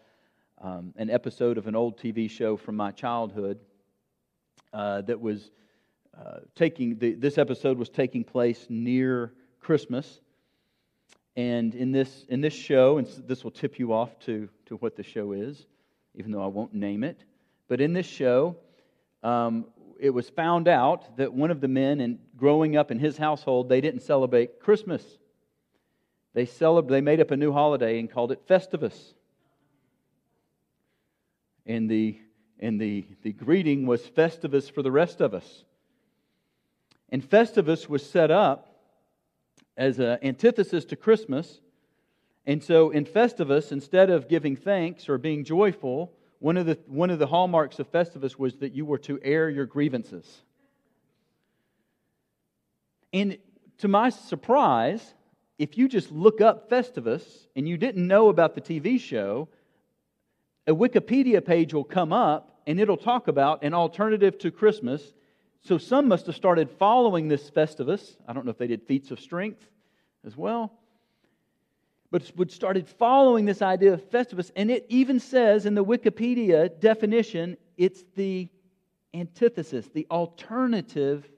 um, 0.62 0.94
an 0.98 1.10
episode 1.10 1.58
of 1.58 1.68
an 1.68 1.76
old 1.76 1.98
TV 1.98 2.30
show 2.30 2.58
from 2.58 2.76
my 2.76 2.92
childhood 2.92 3.60
uh, 4.74 5.02
that 5.02 5.20
was 5.20 5.52
uh, 6.18 6.40
taking, 6.56 6.98
the, 6.98 7.14
this 7.14 7.38
episode 7.38 7.78
was 7.78 7.90
taking 7.90 8.24
place 8.24 8.66
near 8.70 9.34
Christmas. 9.60 10.20
And 11.36 11.74
in 11.76 11.92
this, 11.92 12.26
in 12.28 12.42
this 12.42 12.54
show, 12.54 12.98
and 12.98 13.08
this 13.26 13.44
will 13.44 13.52
tip 13.52 13.80
you 13.80 13.94
off 13.94 14.20
to, 14.26 14.50
to 14.66 14.76
what 14.78 14.96
the 14.96 15.04
show 15.04 15.32
is, 15.32 15.66
even 16.16 16.32
though 16.32 16.44
I 16.44 16.48
won't 16.48 16.74
name 16.74 17.04
it. 17.04 17.24
But 17.68 17.80
in 17.80 17.94
this 17.94 18.08
show, 18.08 18.58
um, 19.24 19.66
it 20.00 20.10
was 20.10 20.30
found 20.30 20.68
out 20.68 21.18
that 21.18 21.34
one 21.34 21.52
of 21.52 21.62
the 21.62 21.68
men, 21.68 22.02
and 22.02 22.20
growing 22.36 22.76
up 22.76 22.92
in 22.92 23.00
his 23.00 23.18
household, 23.18 23.70
they 23.70 23.80
didn't 23.80 24.02
celebrate 24.02 24.60
Christmas. 24.60 25.04
They, 26.34 26.46
celeb- 26.46 26.90
they 26.90 27.02
made 27.02 27.22
up 27.22 27.32
a 27.32 27.38
new 27.38 27.54
holiday 27.54 28.00
and 28.00 28.12
called 28.12 28.32
it 28.32 28.46
Festivus. 28.48 29.14
And 31.70 31.88
the, 31.88 32.20
and 32.60 32.82
the, 32.82 33.06
the 33.22 33.32
greeting 33.32 33.86
was 33.86 34.02
Festivus 34.02 34.70
for 34.70 34.82
the 34.82 34.92
rest 34.92 35.22
of 35.22 35.36
us. 35.36 35.64
And 37.10 37.24
Festivus 37.24 37.88
was 37.88 38.08
set 38.08 38.32
up 38.32 38.76
as 39.78 40.00
an 40.00 40.18
antithesis 40.24 40.84
to 40.86 40.96
Christmas. 40.96 41.62
And 42.48 42.64
so 42.64 42.90
in 42.90 43.06
Festivus, 43.06 43.72
instead 43.72 44.10
of 44.10 44.28
giving 44.28 44.56
thanks 44.56 45.08
or 45.08 45.20
being 45.20 45.44
joyful, 45.44 46.12
one 46.40 46.58
of 46.58 46.66
the, 46.66 46.80
one 46.88 47.12
of 47.12 47.20
the 47.20 47.28
hallmarks 47.28 47.78
of 47.78 47.92
Festivus 47.92 48.40
was 48.40 48.56
that 48.58 48.74
you 48.74 48.84
were 48.84 48.98
to 48.98 49.20
air 49.22 49.48
your 49.48 49.68
grievances. 49.68 50.42
And 53.14 53.38
to 53.78 53.88
my 53.88 54.10
surprise, 54.10 55.14
if 55.60 55.78
you 55.78 55.88
just 55.88 56.12
look 56.12 56.42
up 56.42 56.68
Festivus 56.68 57.46
and 57.56 57.70
you 57.70 57.78
didn't 57.78 58.08
know 58.08 58.30
about 58.30 58.56
the 58.56 58.62
TV 58.62 59.00
show, 59.00 59.50
a 60.70 60.76
Wikipedia 60.76 61.44
page 61.44 61.74
will 61.74 61.84
come 61.84 62.14
up 62.14 62.62
and 62.68 62.80
it'll 62.80 62.96
talk 62.96 63.28
about 63.28 63.64
an 63.64 63.74
alternative 63.74 64.38
to 64.38 64.52
Christmas 64.52 65.14
so 65.62 65.78
some 65.78 66.08
must 66.08 66.26
have 66.28 66.36
started 66.36 66.70
following 66.70 67.28
this 67.28 67.50
Festivus. 67.50 68.16
I 68.28 68.34
don't 68.34 68.46
know 68.46 68.52
if 68.52 68.58
they 68.58 68.68
did 68.68 68.84
feats 68.84 69.12
of 69.12 69.20
strength 69.20 69.68
as 70.26 70.38
well. 70.38 70.72
But 72.12 72.32
would 72.38 72.52
started 72.52 72.88
following 72.88 73.46
this 73.46 73.62
idea 73.62 73.94
of 73.94 74.10
Festivus, 74.10 74.52
and 74.56 74.72
it 74.72 74.86
even 74.90 75.20
says 75.20 75.66
in 75.66 75.76
the 75.76 75.84
Wikipedia 75.84 76.80
definition, 76.80 77.58
it's 77.78 78.04
the 78.16 78.48
antithesis, 79.14 79.90
the 79.94 80.08
alternative 80.10 81.30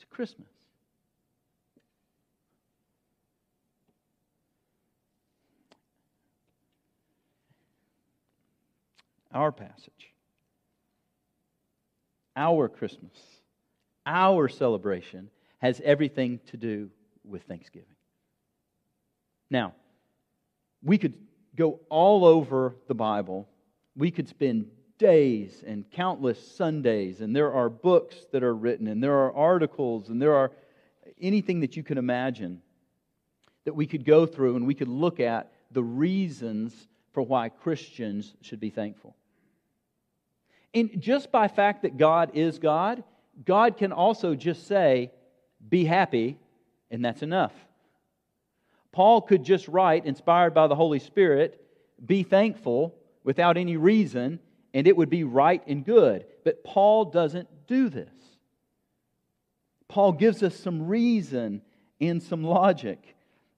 to 0.00 0.06
Christmas. 0.06 0.48
Our 9.34 9.52
passage, 9.52 10.12
our 12.36 12.68
Christmas 12.68 13.18
our 14.06 14.48
celebration 14.48 15.30
has 15.58 15.80
everything 15.82 16.40
to 16.46 16.56
do 16.56 16.90
with 17.24 17.42
Thanksgiving. 17.44 17.88
Now, 19.50 19.74
we 20.82 20.98
could 20.98 21.14
go 21.56 21.80
all 21.88 22.24
over 22.24 22.74
the 22.86 22.94
Bible. 22.94 23.48
We 23.96 24.10
could 24.10 24.28
spend 24.28 24.66
days 24.98 25.64
and 25.66 25.90
countless 25.90 26.56
Sundays, 26.56 27.20
and 27.20 27.34
there 27.34 27.52
are 27.52 27.70
books 27.70 28.26
that 28.32 28.42
are 28.42 28.54
written, 28.54 28.88
and 28.88 29.02
there 29.02 29.14
are 29.14 29.32
articles, 29.32 30.08
and 30.08 30.20
there 30.20 30.34
are 30.34 30.52
anything 31.20 31.60
that 31.60 31.76
you 31.76 31.82
can 31.82 31.96
imagine 31.96 32.60
that 33.64 33.74
we 33.74 33.86
could 33.86 34.04
go 34.04 34.26
through 34.26 34.56
and 34.56 34.66
we 34.66 34.74
could 34.74 34.88
look 34.88 35.20
at 35.20 35.50
the 35.70 35.82
reasons 35.82 36.88
for 37.12 37.22
why 37.22 37.48
Christians 37.48 38.34
should 38.42 38.60
be 38.60 38.68
thankful. 38.68 39.16
And 40.74 41.00
just 41.00 41.30
by 41.30 41.48
fact 41.48 41.82
that 41.82 41.96
God 41.96 42.32
is 42.34 42.58
God, 42.58 43.04
God 43.44 43.76
can 43.76 43.92
also 43.92 44.34
just 44.34 44.66
say, 44.66 45.10
be 45.68 45.84
happy, 45.84 46.36
and 46.90 47.04
that's 47.04 47.22
enough. 47.22 47.52
Paul 48.92 49.22
could 49.22 49.44
just 49.44 49.66
write, 49.68 50.04
inspired 50.04 50.54
by 50.54 50.66
the 50.66 50.74
Holy 50.74 50.98
Spirit, 50.98 51.60
be 52.04 52.22
thankful 52.22 52.94
without 53.24 53.56
any 53.56 53.76
reason, 53.76 54.38
and 54.72 54.86
it 54.86 54.96
would 54.96 55.10
be 55.10 55.24
right 55.24 55.62
and 55.66 55.84
good. 55.84 56.26
But 56.44 56.62
Paul 56.64 57.06
doesn't 57.06 57.48
do 57.66 57.88
this. 57.88 58.10
Paul 59.88 60.12
gives 60.12 60.42
us 60.42 60.56
some 60.56 60.86
reason 60.86 61.62
and 62.00 62.22
some 62.22 62.44
logic. 62.44 63.16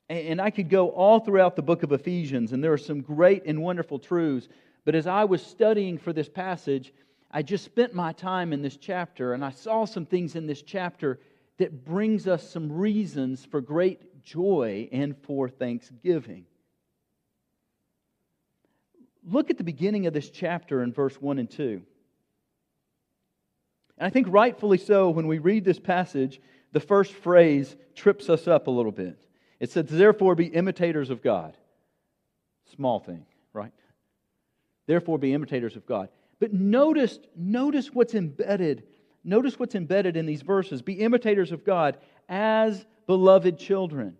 And 0.08 0.40
I 0.40 0.50
could 0.50 0.68
go 0.70 0.90
all 0.90 1.20
throughout 1.20 1.56
the 1.56 1.62
book 1.62 1.82
of 1.82 1.92
Ephesians, 1.92 2.52
and 2.52 2.62
there 2.62 2.72
are 2.72 2.78
some 2.78 3.00
great 3.00 3.44
and 3.46 3.62
wonderful 3.62 3.98
truths. 3.98 4.48
But 4.84 4.94
as 4.94 5.06
I 5.06 5.24
was 5.24 5.42
studying 5.42 5.98
for 5.98 6.12
this 6.12 6.28
passage, 6.28 6.92
I 7.30 7.42
just 7.42 7.64
spent 7.64 7.94
my 7.94 8.12
time 8.12 8.52
in 8.52 8.62
this 8.62 8.76
chapter 8.76 9.34
and 9.34 9.44
I 9.44 9.50
saw 9.50 9.84
some 9.84 10.06
things 10.06 10.36
in 10.36 10.46
this 10.46 10.62
chapter 10.62 11.18
that 11.58 11.84
brings 11.84 12.26
us 12.26 12.48
some 12.48 12.70
reasons 12.70 13.44
for 13.44 13.60
great 13.60 14.22
joy 14.22 14.88
and 14.92 15.16
for 15.22 15.48
thanksgiving. 15.48 16.46
Look 19.24 19.50
at 19.50 19.58
the 19.58 19.64
beginning 19.64 20.06
of 20.06 20.12
this 20.12 20.30
chapter 20.30 20.82
in 20.82 20.92
verse 20.92 21.20
1 21.20 21.38
and 21.38 21.50
2. 21.50 21.82
And 23.98 24.06
I 24.06 24.10
think 24.10 24.26
rightfully 24.30 24.78
so, 24.78 25.10
when 25.10 25.26
we 25.26 25.38
read 25.38 25.64
this 25.64 25.80
passage, 25.80 26.40
the 26.72 26.80
first 26.80 27.12
phrase 27.12 27.74
trips 27.94 28.28
us 28.28 28.46
up 28.46 28.66
a 28.66 28.70
little 28.70 28.92
bit. 28.92 29.18
It 29.58 29.70
says, 29.70 29.86
Therefore 29.86 30.34
be 30.34 30.46
imitators 30.46 31.10
of 31.10 31.22
God. 31.22 31.56
Small 32.74 33.00
thing, 33.00 33.24
right? 33.52 33.72
Therefore 34.86 35.18
be 35.18 35.32
imitators 35.32 35.76
of 35.76 35.86
God. 35.86 36.08
But 36.38 36.52
notice, 36.52 37.18
notice 37.34 37.92
what's 37.92 38.14
embedded. 38.14 38.84
Notice 39.24 39.58
what's 39.58 39.74
embedded 39.74 40.16
in 40.16 40.26
these 40.26 40.42
verses. 40.42 40.82
Be 40.82 40.94
imitators 40.94 41.52
of 41.52 41.64
God 41.64 41.98
as 42.28 42.84
beloved 43.06 43.58
children. 43.58 44.16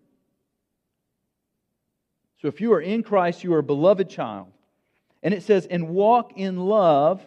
So 2.41 2.47
if 2.47 2.61
you 2.61 2.73
are 2.73 2.81
in 2.81 3.03
Christ, 3.03 3.43
you 3.43 3.53
are 3.53 3.59
a 3.59 3.63
beloved 3.63 4.09
child. 4.09 4.47
And 5.23 5.33
it 5.33 5.43
says, 5.43 5.65
and 5.65 5.89
walk 5.89 6.33
in 6.35 6.57
love 6.57 7.25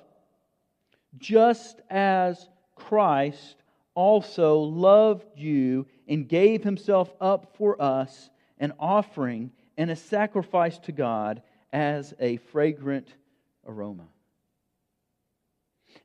just 1.19 1.81
as 1.91 2.49
Christ 2.77 3.57
also 3.95 4.59
loved 4.59 5.27
you 5.37 5.87
and 6.09 6.29
gave 6.29 6.63
himself 6.63 7.13
up 7.21 7.57
for 7.57 7.81
us, 7.83 8.31
an 8.59 8.73
offering 8.79 9.51
and 9.77 9.91
a 9.91 9.97
sacrifice 9.97 10.79
to 10.81 10.93
God 10.93 11.43
as 11.73 12.15
a 12.21 12.37
fragrant 12.37 13.15
aroma. 13.67 14.07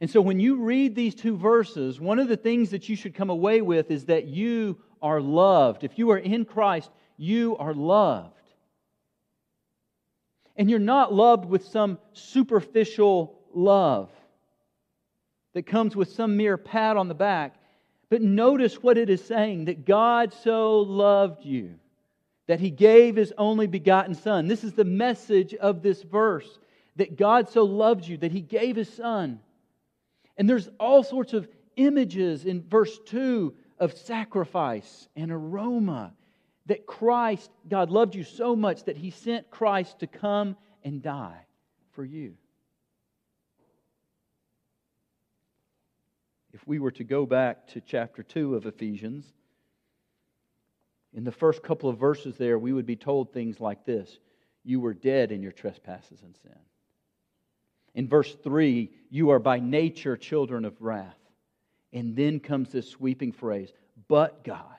And 0.02 0.10
so 0.10 0.22
when 0.22 0.40
you 0.40 0.58
read 0.58 0.96
these 0.96 1.16
two 1.16 1.38
verses, 1.38 2.00
one 2.00 2.20
of 2.20 2.28
the 2.28 2.38
things 2.38 2.72
that 2.72 2.90
you 2.90 2.96
should 2.96 3.16
come 3.16 3.30
away 3.30 3.62
with 3.62 3.92
is 3.92 4.06
that 4.06 4.26
you 4.26 4.78
are 5.02 5.22
loved. 5.22 5.84
If 5.84 5.98
you 5.98 6.12
are 6.12 6.18
in 6.18 6.46
Christ, 6.46 6.90
you 7.18 7.56
are 7.58 7.74
loved. 7.74 8.34
And 10.58 10.70
you're 10.70 10.80
not 10.80 11.14
loved 11.14 11.46
with 11.46 11.66
some 11.66 11.98
superficial 12.14 13.40
love 13.54 14.10
that 15.54 15.66
comes 15.66 15.96
with 15.96 16.10
some 16.12 16.38
mere 16.38 16.58
pat 16.58 16.98
on 16.98 17.08
the 17.08 17.14
back. 17.14 17.56
But 18.10 18.22
notice 18.22 18.84
what 18.84 18.98
it 18.98 19.10
is 19.10 19.24
saying 19.24 19.66
that 19.66 19.86
God 19.86 20.34
so 20.34 20.80
loved 20.80 21.46
you 21.46 21.76
that 22.48 22.60
he 22.60 22.70
gave 22.70 23.16
his 23.16 23.34
only 23.38 23.68
begotten 23.68 24.14
Son. 24.14 24.48
This 24.48 24.64
is 24.64 24.74
the 24.74 24.86
message 24.86 25.54
of 25.56 25.82
this 25.82 26.04
verse 26.04 26.60
that 26.96 27.18
God 27.18 27.50
so 27.50 27.64
loved 27.64 28.08
you 28.08 28.18
that 28.18 28.32
he 28.32 28.42
gave 28.42 28.76
his 28.76 28.94
Son. 28.94 29.40
And 30.38 30.50
there's 30.50 30.70
all 30.80 31.04
sorts 31.04 31.34
of 31.34 31.48
images 31.76 32.46
in 32.46 32.64
verse 32.64 32.98
2 33.06 33.54
of 33.80 33.98
sacrifice 33.98 35.08
and 35.16 35.32
aroma 35.32 36.14
that 36.66 36.86
Christ, 36.86 37.52
God 37.70 37.92
loved 37.92 38.16
you 38.16 38.24
so 38.24 38.56
much 38.56 38.84
that 38.86 38.98
he 38.98 39.12
sent 39.12 39.50
Christ 39.52 40.00
to 40.00 40.08
come 40.08 40.56
and 40.84 41.02
die 41.02 41.46
for 41.92 42.04
you. 42.04 42.34
If 46.54 46.66
we 46.66 46.80
were 46.80 46.92
to 46.92 47.04
go 47.04 47.26
back 47.26 47.68
to 47.68 47.82
chapter 47.82 48.24
2 48.24 48.56
of 48.56 48.66
Ephesians, 48.66 49.26
in 51.14 51.24
the 51.24 51.32
first 51.32 51.62
couple 51.64 51.90
of 51.90 51.98
verses 51.98 52.36
there, 52.38 52.58
we 52.58 52.74
would 52.74 52.86
be 52.86 52.96
told 52.96 53.32
things 53.32 53.60
like 53.60 53.86
this 53.86 54.20
You 54.64 54.80
were 54.80 54.94
dead 54.94 55.32
in 55.32 55.42
your 55.42 55.52
trespasses 55.52 56.22
and 56.24 56.36
sin. 56.36 56.60
In 57.96 58.08
verse 58.08 58.36
3, 58.44 58.92
you 59.10 59.32
are 59.32 59.40
by 59.40 59.60
nature 59.60 60.18
children 60.18 60.66
of 60.66 60.80
wrath. 60.82 61.18
And 61.94 62.16
then 62.16 62.42
comes 62.42 62.72
this 62.72 62.90
sweeping 62.90 63.32
phrase, 63.32 63.72
but 64.10 64.44
God. 64.44 64.76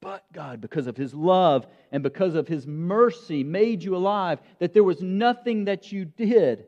But 0.00 0.24
God, 0.32 0.60
because 0.60 0.86
of 0.86 0.96
his 0.96 1.14
love 1.14 1.66
and 1.92 2.02
because 2.02 2.34
of 2.34 2.48
his 2.48 2.66
mercy, 2.66 3.44
made 3.44 3.84
you 3.84 3.94
alive, 3.94 4.40
that 4.58 4.72
there 4.72 4.82
was 4.82 5.02
nothing 5.02 5.66
that 5.66 5.92
you 5.92 6.06
did. 6.06 6.64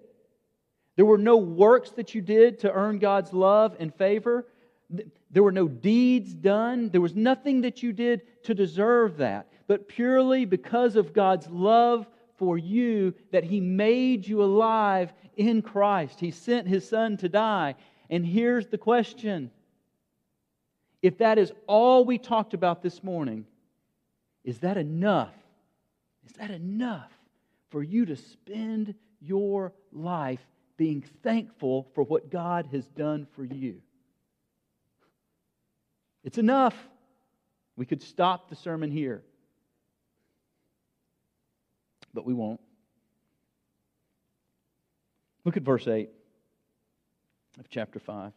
There 0.96 1.06
were 1.06 1.18
no 1.18 1.38
works 1.38 1.90
that 1.92 2.14
you 2.14 2.20
did 2.20 2.60
to 2.60 2.72
earn 2.72 2.98
God's 2.98 3.32
love 3.32 3.74
and 3.80 3.92
favor. 3.94 4.46
There 5.30 5.42
were 5.42 5.52
no 5.52 5.66
deeds 5.66 6.32
done. 6.34 6.90
There 6.90 7.00
was 7.00 7.16
nothing 7.16 7.62
that 7.62 7.82
you 7.82 7.92
did 7.92 8.44
to 8.44 8.54
deserve 8.54 9.16
that. 9.16 9.48
But 9.66 9.88
purely 9.88 10.44
because 10.44 10.94
of 10.94 11.12
God's 11.12 11.48
love 11.48 12.06
for 12.36 12.58
you, 12.58 13.14
that 13.32 13.44
He 13.44 13.60
made 13.60 14.26
you 14.26 14.42
alive 14.42 15.12
in 15.36 15.62
Christ. 15.62 16.20
He 16.20 16.30
sent 16.30 16.68
His 16.68 16.88
Son 16.88 17.16
to 17.18 17.28
die. 17.28 17.74
And 18.10 18.24
here's 18.24 18.66
the 18.66 18.78
question 18.78 19.50
if 21.02 21.18
that 21.18 21.36
is 21.36 21.52
all 21.66 22.04
we 22.06 22.16
talked 22.16 22.54
about 22.54 22.82
this 22.82 23.02
morning, 23.02 23.44
is 24.42 24.60
that 24.60 24.78
enough? 24.78 25.34
Is 26.26 26.32
that 26.34 26.50
enough 26.50 27.12
for 27.68 27.82
you 27.82 28.06
to 28.06 28.16
spend 28.16 28.94
your 29.20 29.74
life 29.92 30.40
being 30.76 31.04
thankful 31.22 31.88
for 31.94 32.04
what 32.04 32.30
God 32.30 32.68
has 32.72 32.86
done 32.88 33.26
for 33.36 33.44
you? 33.44 33.82
It's 36.24 36.38
enough. 36.38 36.74
We 37.76 37.84
could 37.84 38.02
stop 38.02 38.48
the 38.48 38.56
sermon 38.56 38.90
here, 38.90 39.22
but 42.14 42.24
we 42.24 42.32
won't. 42.32 42.60
Look 45.44 45.56
at 45.56 45.62
verse 45.62 45.86
8 45.86 46.08
of 47.58 47.68
chapter 47.68 47.98
5. 47.98 48.28
It 48.28 48.32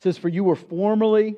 says, 0.00 0.16
For 0.16 0.28
you 0.28 0.44
were 0.44 0.56
formerly, 0.56 1.36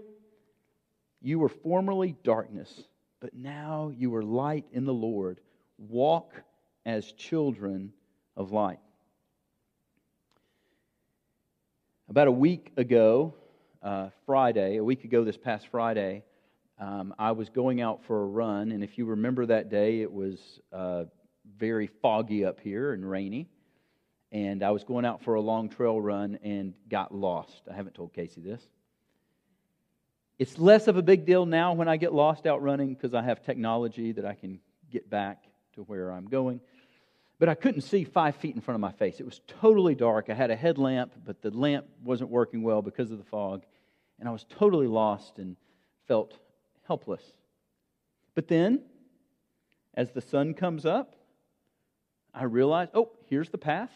you 1.21 1.39
were 1.39 1.49
formerly 1.49 2.15
darkness, 2.23 2.85
but 3.21 3.35
now 3.35 3.93
you 3.97 4.15
are 4.15 4.23
light 4.23 4.67
in 4.73 4.85
the 4.85 4.95
Lord. 4.95 5.41
Walk 5.79 6.33
as 6.87 7.11
children 7.13 7.93
of 8.37 8.53
light. 8.53 8.79
About 12.09 12.29
a 12.29 12.33
week 12.33 12.71
ago, 12.77 13.35
uh, 13.83 14.11
Friday, 14.27 14.77
a 14.77 14.85
week 14.85 15.05
ago 15.05 15.25
this 15.25 15.37
past 15.37 15.67
Friday, 15.69 16.23
um, 16.79 17.15
I 17.19 17.33
was 17.33 17.49
going 17.49 17.81
out 17.81 18.05
for 18.05 18.23
a 18.23 18.27
run, 18.27 18.73
and 18.73 18.85
if 18.85 18.99
you 18.99 19.07
remember 19.07 19.47
that 19.47 19.71
day, 19.71 20.03
it 20.03 20.13
was 20.13 20.61
uh, 20.73 21.05
very 21.59 21.87
foggy 21.87 22.45
up 22.45 22.61
here 22.61 22.93
and 22.93 23.09
rainy 23.09 23.49
and 24.35 24.65
I 24.65 24.73
was 24.73 24.83
going 24.83 25.05
out 25.05 25.23
for 25.23 25.35
a 25.35 25.41
long 25.41 25.69
trail 25.69 26.01
run 26.01 26.41
and 26.43 26.75
got 26.89 27.15
lost. 27.15 27.63
I 27.71 27.75
haven't 27.75 27.95
told 27.95 28.13
Casey 28.13 28.41
this. 28.41 28.61
It's 30.41 30.59
less 30.59 30.89
of 30.89 30.97
a 30.97 31.03
big 31.03 31.25
deal 31.25 31.47
now 31.47 31.73
when 31.73 31.87
I 31.87 31.97
get 31.97 32.13
lost 32.13 32.45
out 32.45 32.61
running 32.61 32.95
because 32.95 33.15
I 33.15 33.23
have 33.23 33.45
technology 33.45 34.11
that 34.11 34.25
I 34.25 34.35
can 34.35 34.59
get 34.91 35.09
back 35.09 35.45
to 35.75 35.83
where 35.83 36.11
I'm 36.11 36.27
going. 36.27 36.61
But 37.39 37.49
I 37.49 37.55
couldn't 37.55 37.83
see 37.83 38.03
five 38.03 38.35
feet 38.35 38.57
in 38.57 38.61
front 38.61 38.75
of 38.75 38.81
my 38.81 38.91
face. 38.91 39.21
It 39.21 39.25
was 39.25 39.41
totally 39.47 39.95
dark. 39.95 40.29
I 40.29 40.35
had 40.35 40.51
a 40.51 40.57
headlamp, 40.57 41.13
but 41.25 41.41
the 41.41 41.53
lamp 41.53 41.87
wasn't 42.03 42.31
working 42.31 42.65
well 42.65 42.83
because 42.83 43.13
of 43.13 43.19
the 43.19 43.25
fog. 43.25 43.63
And 44.19 44.29
I 44.29 44.33
was 44.33 44.45
totally 44.49 44.89
lost 44.89 45.39
and 45.39 45.57
felt 46.09 46.37
helpless. 46.89 47.23
But 48.35 48.49
then, 48.49 48.83
as 49.95 50.11
the 50.11 50.21
sun 50.21 50.55
comes 50.55 50.85
up, 50.85 51.15
I 52.35 52.45
realized, 52.45 52.91
oh, 52.95 53.13
here's 53.29 53.49
the 53.49 53.59
path 53.59 53.93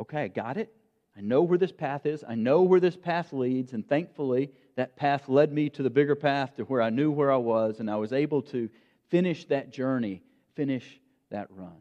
okay, 0.00 0.22
I 0.22 0.28
got 0.28 0.56
it. 0.56 0.72
I 1.16 1.20
know 1.20 1.42
where 1.42 1.58
this 1.58 1.72
path 1.72 2.06
is. 2.06 2.24
I 2.26 2.34
know 2.34 2.62
where 2.62 2.80
this 2.80 2.96
path 2.96 3.32
leads. 3.32 3.72
And 3.72 3.86
thankfully, 3.86 4.50
that 4.76 4.96
path 4.96 5.28
led 5.28 5.52
me 5.52 5.68
to 5.70 5.82
the 5.82 5.90
bigger 5.90 6.14
path 6.14 6.56
to 6.56 6.62
where 6.64 6.80
I 6.80 6.90
knew 6.90 7.10
where 7.10 7.30
I 7.30 7.36
was. 7.36 7.80
And 7.80 7.90
I 7.90 7.96
was 7.96 8.12
able 8.12 8.42
to 8.42 8.70
finish 9.08 9.44
that 9.46 9.70
journey, 9.70 10.22
finish 10.54 11.00
that 11.30 11.48
run. 11.50 11.76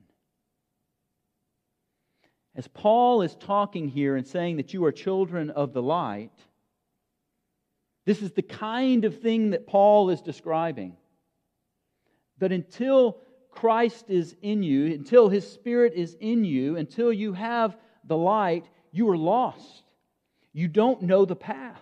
As 2.55 2.67
Paul 2.67 3.21
is 3.21 3.35
talking 3.35 3.87
here 3.87 4.17
and 4.17 4.27
saying 4.27 4.57
that 4.57 4.73
you 4.73 4.83
are 4.83 4.91
children 4.91 5.49
of 5.51 5.71
the 5.71 5.81
light, 5.81 6.33
this 8.05 8.21
is 8.21 8.31
the 8.31 8.41
kind 8.41 9.05
of 9.05 9.21
thing 9.21 9.51
that 9.51 9.67
Paul 9.67 10.09
is 10.09 10.21
describing. 10.21 10.97
That 12.39 12.51
until 12.51 13.21
Christ 13.51 14.05
is 14.09 14.35
in 14.41 14.63
you, 14.63 14.93
until 14.93 15.29
his 15.29 15.49
Spirit 15.49 15.93
is 15.95 16.15
in 16.19 16.45
you, 16.45 16.77
until 16.77 17.11
you 17.11 17.33
have 17.33 17.75
the 18.05 18.17
light, 18.17 18.65
you 18.91 19.09
are 19.09 19.17
lost. 19.17 19.83
You 20.53 20.67
don't 20.67 21.03
know 21.03 21.25
the 21.25 21.35
path. 21.35 21.81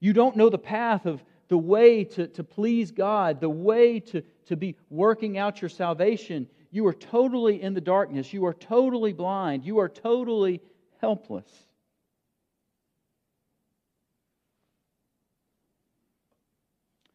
You 0.00 0.12
don't 0.12 0.36
know 0.36 0.50
the 0.50 0.58
path 0.58 1.06
of 1.06 1.22
the 1.48 1.58
way 1.58 2.04
to, 2.04 2.26
to 2.28 2.44
please 2.44 2.90
God, 2.90 3.40
the 3.40 3.48
way 3.48 4.00
to, 4.00 4.22
to 4.46 4.56
be 4.56 4.76
working 4.90 5.38
out 5.38 5.62
your 5.62 5.68
salvation. 5.68 6.48
You 6.70 6.86
are 6.86 6.94
totally 6.94 7.62
in 7.62 7.74
the 7.74 7.80
darkness. 7.80 8.32
You 8.32 8.44
are 8.46 8.54
totally 8.54 9.12
blind. 9.12 9.64
You 9.64 9.78
are 9.78 9.88
totally 9.88 10.60
helpless. 11.00 11.50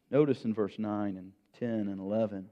Notice 0.10 0.44
in 0.44 0.54
verse 0.54 0.78
9 0.78 1.18
and 1.18 1.32
10 1.60 1.70
and 1.70 2.00
11. 2.00 2.50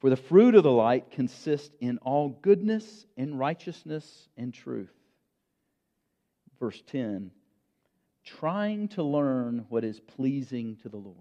For 0.00 0.10
the 0.10 0.16
fruit 0.16 0.54
of 0.54 0.62
the 0.62 0.70
light 0.70 1.10
consists 1.10 1.74
in 1.80 1.98
all 1.98 2.28
goodness 2.28 3.06
and 3.16 3.38
righteousness 3.38 4.28
and 4.36 4.52
truth. 4.52 4.92
Verse 6.58 6.82
10 6.88 7.30
trying 8.26 8.88
to 8.88 9.04
learn 9.04 9.64
what 9.68 9.84
is 9.84 10.00
pleasing 10.00 10.76
to 10.82 10.88
the 10.88 10.96
Lord. 10.96 11.16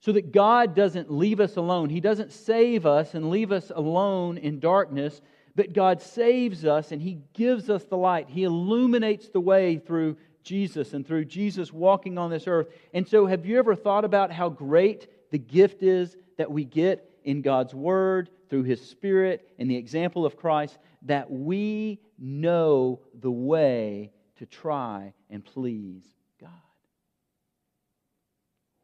So 0.00 0.12
that 0.12 0.32
God 0.32 0.74
doesn't 0.74 1.12
leave 1.12 1.38
us 1.38 1.56
alone. 1.56 1.90
He 1.90 2.00
doesn't 2.00 2.32
save 2.32 2.84
us 2.84 3.14
and 3.14 3.30
leave 3.30 3.52
us 3.52 3.70
alone 3.74 4.36
in 4.36 4.58
darkness, 4.58 5.20
but 5.54 5.72
God 5.72 6.02
saves 6.02 6.64
us 6.64 6.92
and 6.92 7.00
He 7.00 7.20
gives 7.34 7.70
us 7.70 7.84
the 7.84 7.96
light. 7.96 8.28
He 8.28 8.44
illuminates 8.44 9.28
the 9.28 9.40
way 9.40 9.78
through 9.78 10.16
Jesus 10.42 10.92
and 10.92 11.06
through 11.06 11.26
Jesus 11.26 11.72
walking 11.72 12.18
on 12.18 12.30
this 12.30 12.46
earth. 12.46 12.68
And 12.92 13.06
so, 13.06 13.26
have 13.26 13.46
you 13.46 13.58
ever 13.58 13.74
thought 13.74 14.04
about 14.04 14.32
how 14.32 14.48
great 14.48 15.08
the 15.30 15.38
gift 15.38 15.82
is 15.82 16.16
that 16.36 16.50
we 16.50 16.64
get 16.64 17.08
in 17.24 17.42
God's 17.42 17.74
Word, 17.74 18.30
through 18.48 18.62
His 18.62 18.80
Spirit, 18.80 19.48
and 19.58 19.70
the 19.70 19.76
example 19.76 20.24
of 20.24 20.36
Christ, 20.36 20.78
that 21.02 21.30
we 21.30 22.00
know 22.18 23.00
the 23.20 23.30
way 23.30 24.12
to 24.36 24.46
try 24.46 25.12
and 25.28 25.44
please 25.44 26.04
God. 26.40 26.50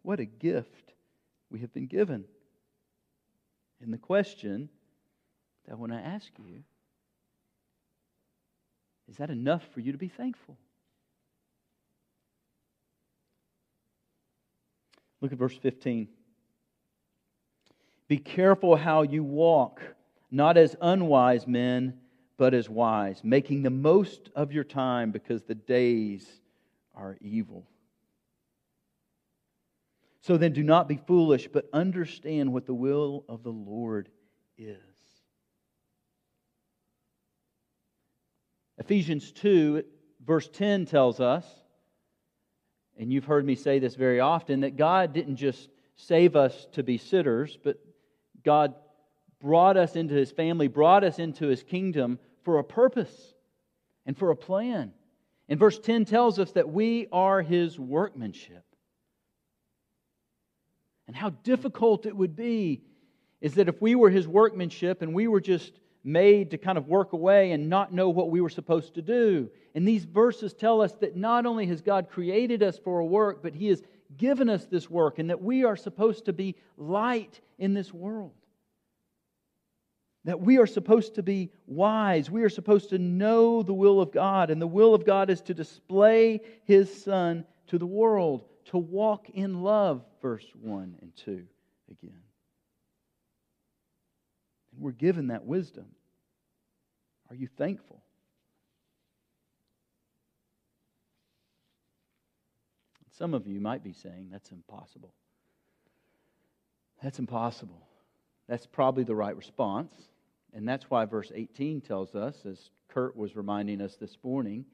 What 0.02 0.20
a 0.20 0.26
gift 0.26 0.92
we 1.50 1.60
have 1.60 1.72
been 1.72 1.86
given. 1.86 2.24
And 3.80 3.92
the 3.92 3.98
question 3.98 4.68
that 5.66 5.78
when 5.78 5.92
I 5.92 6.00
ask 6.00 6.30
you, 6.38 6.62
is 9.08 9.16
that 9.16 9.30
enough 9.30 9.62
for 9.72 9.80
you 9.80 9.92
to 9.92 9.98
be 9.98 10.08
thankful? 10.08 10.56
Look 15.20 15.32
at 15.32 15.38
verse 15.38 15.56
15. 15.56 16.08
Be 18.08 18.18
careful 18.18 18.76
how 18.76 19.02
you 19.02 19.24
walk, 19.24 19.80
not 20.30 20.56
as 20.56 20.76
unwise 20.80 21.46
men, 21.46 21.98
but 22.36 22.52
as 22.54 22.68
wise, 22.68 23.22
making 23.22 23.62
the 23.62 23.70
most 23.70 24.30
of 24.34 24.52
your 24.52 24.64
time 24.64 25.10
because 25.10 25.42
the 25.44 25.54
days 25.54 26.26
are 26.94 27.16
evil. 27.20 27.66
So 30.20 30.36
then 30.36 30.52
do 30.52 30.62
not 30.62 30.88
be 30.88 30.98
foolish, 31.06 31.48
but 31.48 31.68
understand 31.72 32.52
what 32.52 32.66
the 32.66 32.74
will 32.74 33.24
of 33.28 33.42
the 33.42 33.52
Lord 33.52 34.08
is. 34.56 34.78
Ephesians 38.78 39.32
2, 39.32 39.84
verse 40.24 40.48
10 40.48 40.86
tells 40.86 41.20
us, 41.20 41.46
and 42.96 43.12
you've 43.12 43.24
heard 43.24 43.44
me 43.44 43.54
say 43.54 43.78
this 43.78 43.94
very 43.96 44.20
often, 44.20 44.60
that 44.60 44.76
God 44.76 45.12
didn't 45.12 45.36
just 45.36 45.68
save 45.96 46.36
us 46.36 46.66
to 46.72 46.82
be 46.82 46.98
sitters, 46.98 47.58
but 47.62 47.78
God 48.44 48.74
brought 49.40 49.76
us 49.76 49.96
into 49.96 50.14
his 50.14 50.30
family, 50.30 50.68
brought 50.68 51.04
us 51.04 51.18
into 51.18 51.46
his 51.46 51.62
kingdom 51.62 52.18
for 52.44 52.58
a 52.58 52.64
purpose 52.64 53.34
and 54.06 54.16
for 54.16 54.30
a 54.30 54.36
plan. 54.36 54.92
And 55.48 55.58
verse 55.58 55.78
10 55.78 56.04
tells 56.04 56.38
us 56.38 56.52
that 56.52 56.70
we 56.70 57.08
are 57.12 57.42
his 57.42 57.78
workmanship. 57.78 58.64
And 61.06 61.14
how 61.14 61.30
difficult 61.30 62.06
it 62.06 62.16
would 62.16 62.34
be 62.34 62.82
is 63.40 63.54
that 63.54 63.68
if 63.68 63.80
we 63.82 63.94
were 63.94 64.08
his 64.08 64.26
workmanship 64.26 65.02
and 65.02 65.12
we 65.12 65.28
were 65.28 65.40
just 65.40 65.72
made 66.02 66.50
to 66.50 66.58
kind 66.58 66.78
of 66.78 66.86
work 66.86 67.12
away 67.12 67.52
and 67.52 67.68
not 67.68 67.92
know 67.92 68.10
what 68.10 68.30
we 68.30 68.40
were 68.40 68.50
supposed 68.50 68.94
to 68.94 69.02
do. 69.02 69.50
And 69.74 69.88
these 69.88 70.04
verses 70.04 70.52
tell 70.52 70.80
us 70.80 70.92
that 71.00 71.16
not 71.16 71.46
only 71.46 71.66
has 71.66 71.80
God 71.80 72.08
created 72.10 72.62
us 72.62 72.78
for 72.78 73.00
a 73.00 73.06
work, 73.06 73.42
but 73.42 73.54
he 73.54 73.68
has 73.68 73.82
given 74.16 74.48
us 74.48 74.66
this 74.66 74.88
work 74.88 75.18
and 75.18 75.30
that 75.30 75.42
we 75.42 75.64
are 75.64 75.76
supposed 75.76 76.26
to 76.26 76.32
be 76.32 76.56
light 76.76 77.40
in 77.58 77.74
this 77.74 77.92
world. 77.92 78.32
That 80.24 80.40
we 80.40 80.58
are 80.58 80.66
supposed 80.66 81.16
to 81.16 81.22
be 81.22 81.50
wise. 81.66 82.30
We 82.30 82.42
are 82.42 82.48
supposed 82.48 82.90
to 82.90 82.98
know 82.98 83.62
the 83.62 83.74
will 83.74 84.00
of 84.00 84.12
God. 84.12 84.50
And 84.50 84.60
the 84.60 84.66
will 84.66 84.94
of 84.94 85.04
God 85.04 85.28
is 85.30 85.42
to 85.42 85.54
display 85.54 86.40
His 86.64 87.02
Son 87.02 87.44
to 87.66 87.78
the 87.78 87.86
world, 87.86 88.44
to 88.66 88.78
walk 88.78 89.28
in 89.30 89.62
love, 89.62 90.04
verse 90.22 90.46
1 90.60 90.96
and 91.02 91.12
2 91.16 91.46
again. 91.90 92.22
And 94.72 94.80
we're 94.80 94.92
given 94.92 95.28
that 95.28 95.44
wisdom. 95.44 95.86
Are 97.30 97.36
you 97.36 97.48
thankful? 97.58 98.03
Some 103.18 103.32
of 103.32 103.46
you 103.46 103.60
might 103.60 103.84
be 103.84 103.92
saying, 103.92 104.28
that's 104.30 104.50
impossible. 104.50 105.14
That's 107.02 107.18
impossible. 107.18 107.86
That's 108.48 108.66
probably 108.66 109.04
the 109.04 109.14
right 109.14 109.36
response. 109.36 109.94
And 110.52 110.68
that's 110.68 110.90
why 110.90 111.04
verse 111.04 111.30
18 111.34 111.80
tells 111.80 112.14
us, 112.14 112.44
as 112.44 112.70
Kurt 112.88 113.16
was 113.16 113.36
reminding 113.36 113.80
us 113.80 113.96
this 113.96 114.16
morning, 114.22 114.64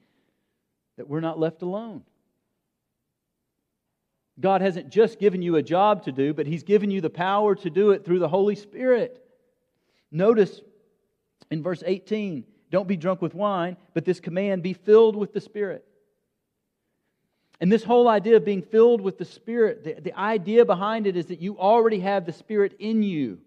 that 0.96 1.08
we're 1.08 1.20
not 1.20 1.38
left 1.38 1.62
alone. 1.62 2.02
God 4.38 4.62
hasn't 4.62 4.90
just 4.90 5.18
given 5.18 5.42
you 5.42 5.56
a 5.56 5.62
job 5.62 6.04
to 6.04 6.12
do, 6.12 6.32
but 6.32 6.46
He's 6.46 6.62
given 6.62 6.90
you 6.90 7.00
the 7.02 7.10
power 7.10 7.54
to 7.56 7.70
do 7.70 7.90
it 7.90 8.04
through 8.04 8.20
the 8.20 8.28
Holy 8.28 8.54
Spirit. 8.54 9.22
Notice 10.10 10.60
in 11.50 11.62
verse 11.62 11.82
18 11.84 12.44
don't 12.70 12.88
be 12.88 12.96
drunk 12.96 13.20
with 13.20 13.34
wine, 13.34 13.76
but 13.92 14.04
this 14.04 14.20
command 14.20 14.62
be 14.62 14.72
filled 14.72 15.16
with 15.16 15.32
the 15.32 15.40
Spirit. 15.40 15.84
And 17.60 17.70
this 17.70 17.84
whole 17.84 18.08
idea 18.08 18.36
of 18.36 18.44
being 18.44 18.62
filled 18.62 19.02
with 19.02 19.18
the 19.18 19.24
Spirit, 19.24 19.84
the, 19.84 19.94
the 20.00 20.18
idea 20.18 20.64
behind 20.64 21.06
it 21.06 21.16
is 21.16 21.26
that 21.26 21.40
you 21.40 21.58
already 21.58 22.00
have 22.00 22.24
the 22.24 22.32
Spirit 22.32 22.74
in 22.78 23.02
you. 23.02 23.38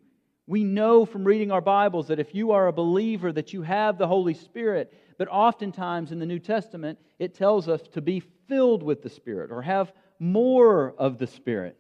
We 0.45 0.63
know 0.63 1.05
from 1.05 1.23
reading 1.23 1.51
our 1.51 1.61
Bibles 1.61 2.09
that 2.09 2.19
if 2.19 2.35
you 2.35 2.51
are 2.51 2.67
a 2.67 2.73
believer 2.73 3.31
that 3.31 3.53
you 3.53 3.63
have 3.63 3.97
the 3.97 4.07
Holy 4.07 4.33
Spirit, 4.35 4.93
but 5.17 5.27
oftentimes 5.29 6.11
in 6.11 6.19
the 6.19 6.25
New 6.25 6.39
Testament 6.39 6.99
it 7.17 7.33
tells 7.33 7.67
us 7.67 7.81
to 7.93 8.01
be 8.01 8.21
filled 8.47 8.83
with 8.83 9.01
the 9.01 9.09
Spirit 9.09 9.51
or 9.51 9.61
have 9.61 9.91
more 10.19 10.93
of 10.97 11.17
the 11.17 11.27
Spirit. 11.27 11.77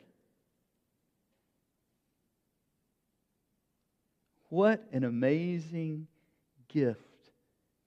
What 4.49 4.83
an 4.91 5.03
amazing 5.03 6.07
gift 6.67 6.99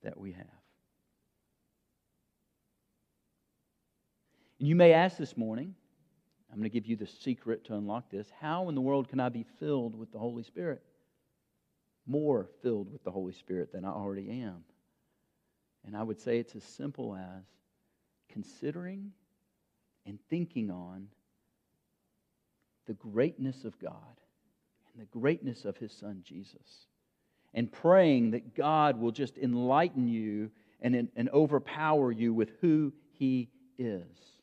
that 0.03 0.19
we 0.19 0.33
have. 0.33 0.56
And 4.59 4.69
you 4.69 4.75
may 4.75 4.93
ask 4.93 5.17
this 5.17 5.37
morning, 5.37 5.75
I'm 6.51 6.59
going 6.59 6.71
to 6.71 6.73
give 6.73 6.87
you 6.87 6.97
the 6.97 7.07
secret 7.07 7.65
to 7.67 7.75
unlock 7.75 8.11
this. 8.11 8.29
How 8.41 8.69
in 8.69 8.75
the 8.75 8.81
world 8.81 9.09
can 9.09 9.21
I 9.21 9.29
be 9.29 9.45
filled 9.59 9.99
with 9.99 10.13
the 10.13 10.19
Holy 10.19 10.43
Spirit? 10.43 10.83
More 12.07 12.49
filled 12.63 12.91
with 12.91 13.05
the 13.05 13.11
Holy 13.11 13.33
Spirit 13.33 13.73
than 13.73 13.85
I 13.85 13.91
already 13.91 14.31
am. 14.43 14.65
And 15.85 15.97
I 15.97 16.03
would 16.03 16.21
say 16.21 16.39
it's 16.39 16.57
as 16.57 16.65
simple 16.65 17.15
as 17.15 17.45
considering 18.31 19.13
and 20.07 20.19
thinking 20.31 20.71
on 20.71 21.09
the 22.87 22.95
greatness 22.95 23.65
of 23.65 23.79
God 23.79 24.21
and 24.93 25.03
the 25.03 25.19
greatness 25.19 25.65
of 25.65 25.77
His 25.77 25.93
Son 25.93 26.23
Jesus. 26.25 26.87
And 27.53 27.71
praying 27.71 28.31
that 28.31 28.55
God 28.55 28.99
will 28.99 29.13
just 29.13 29.37
enlighten 29.37 30.09
you 30.09 30.51
and, 30.81 31.09
and 31.15 31.29
overpower 31.31 32.13
you 32.13 32.33
with 32.33 32.51
who 32.61 32.93
He 33.13 33.51
is. 33.79 34.36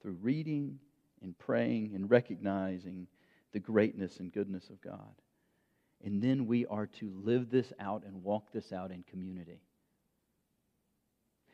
Through 0.00 0.18
reading 0.20 0.78
and 1.22 1.36
praying 1.38 1.92
and 1.94 2.10
recognizing 2.10 3.06
the 3.52 3.60
greatness 3.60 4.18
and 4.18 4.32
goodness 4.32 4.68
of 4.70 4.80
God. 4.80 5.14
And 6.04 6.22
then 6.22 6.46
we 6.46 6.66
are 6.66 6.86
to 6.86 7.12
live 7.22 7.50
this 7.50 7.72
out 7.78 8.04
and 8.06 8.22
walk 8.22 8.52
this 8.52 8.72
out 8.72 8.90
in 8.90 9.02
community. 9.02 9.60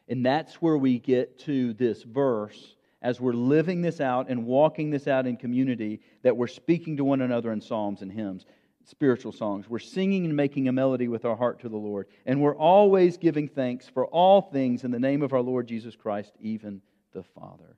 And 0.09 0.24
that's 0.24 0.54
where 0.62 0.78
we 0.78 0.98
get 1.00 1.38
to 1.40 1.72
this 1.74 2.02
verse 2.04 2.76
as 3.02 3.20
we're 3.20 3.32
living 3.32 3.82
this 3.82 4.00
out 4.00 4.28
and 4.28 4.46
walking 4.46 4.90
this 4.90 5.09
out 5.09 5.26
in 5.26 5.37
community 5.37 6.00
that 6.22 6.37
we're 6.37 6.46
speaking 6.46 6.96
to 6.96 7.04
one 7.04 7.22
another 7.22 7.52
in 7.52 7.61
psalms 7.61 8.02
and 8.02 8.12
hymns, 8.12 8.46
spiritual 8.85 9.32
songs. 9.32 9.68
We're 9.68 9.80
singing 9.80 10.24
and 10.26 10.37
making 10.37 10.68
a 10.68 10.72
melody 10.72 11.09
with 11.09 11.24
our 11.24 11.37
heart 11.37 11.59
to 11.61 11.68
the 11.68 11.76
Lord. 11.76 12.06
And 12.24 12.40
we're 12.40 12.56
always 12.56 13.16
giving 13.16 13.48
thanks 13.48 13.88
for 13.88 14.06
all 14.06 14.42
things 14.42 14.85
in 14.85 14.92
the 14.92 15.00
name 15.00 15.22
of 15.22 15.32
our 15.32 15.40
Lord 15.40 15.66
Jesus 15.66 15.96
Christ, 15.96 16.32
even 16.40 16.80
the 17.12 17.24
Father 17.24 17.76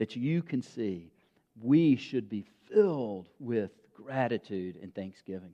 that 0.00 0.16
you 0.16 0.42
can 0.42 0.62
see 0.62 1.12
we 1.60 1.94
should 1.94 2.30
be 2.30 2.46
filled 2.72 3.28
with 3.38 3.70
gratitude 3.94 4.78
and 4.82 4.94
thanksgiving. 4.94 5.52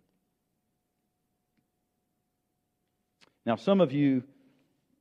Now, 3.44 3.56
some 3.56 3.80
of 3.80 3.92
you 3.92 4.22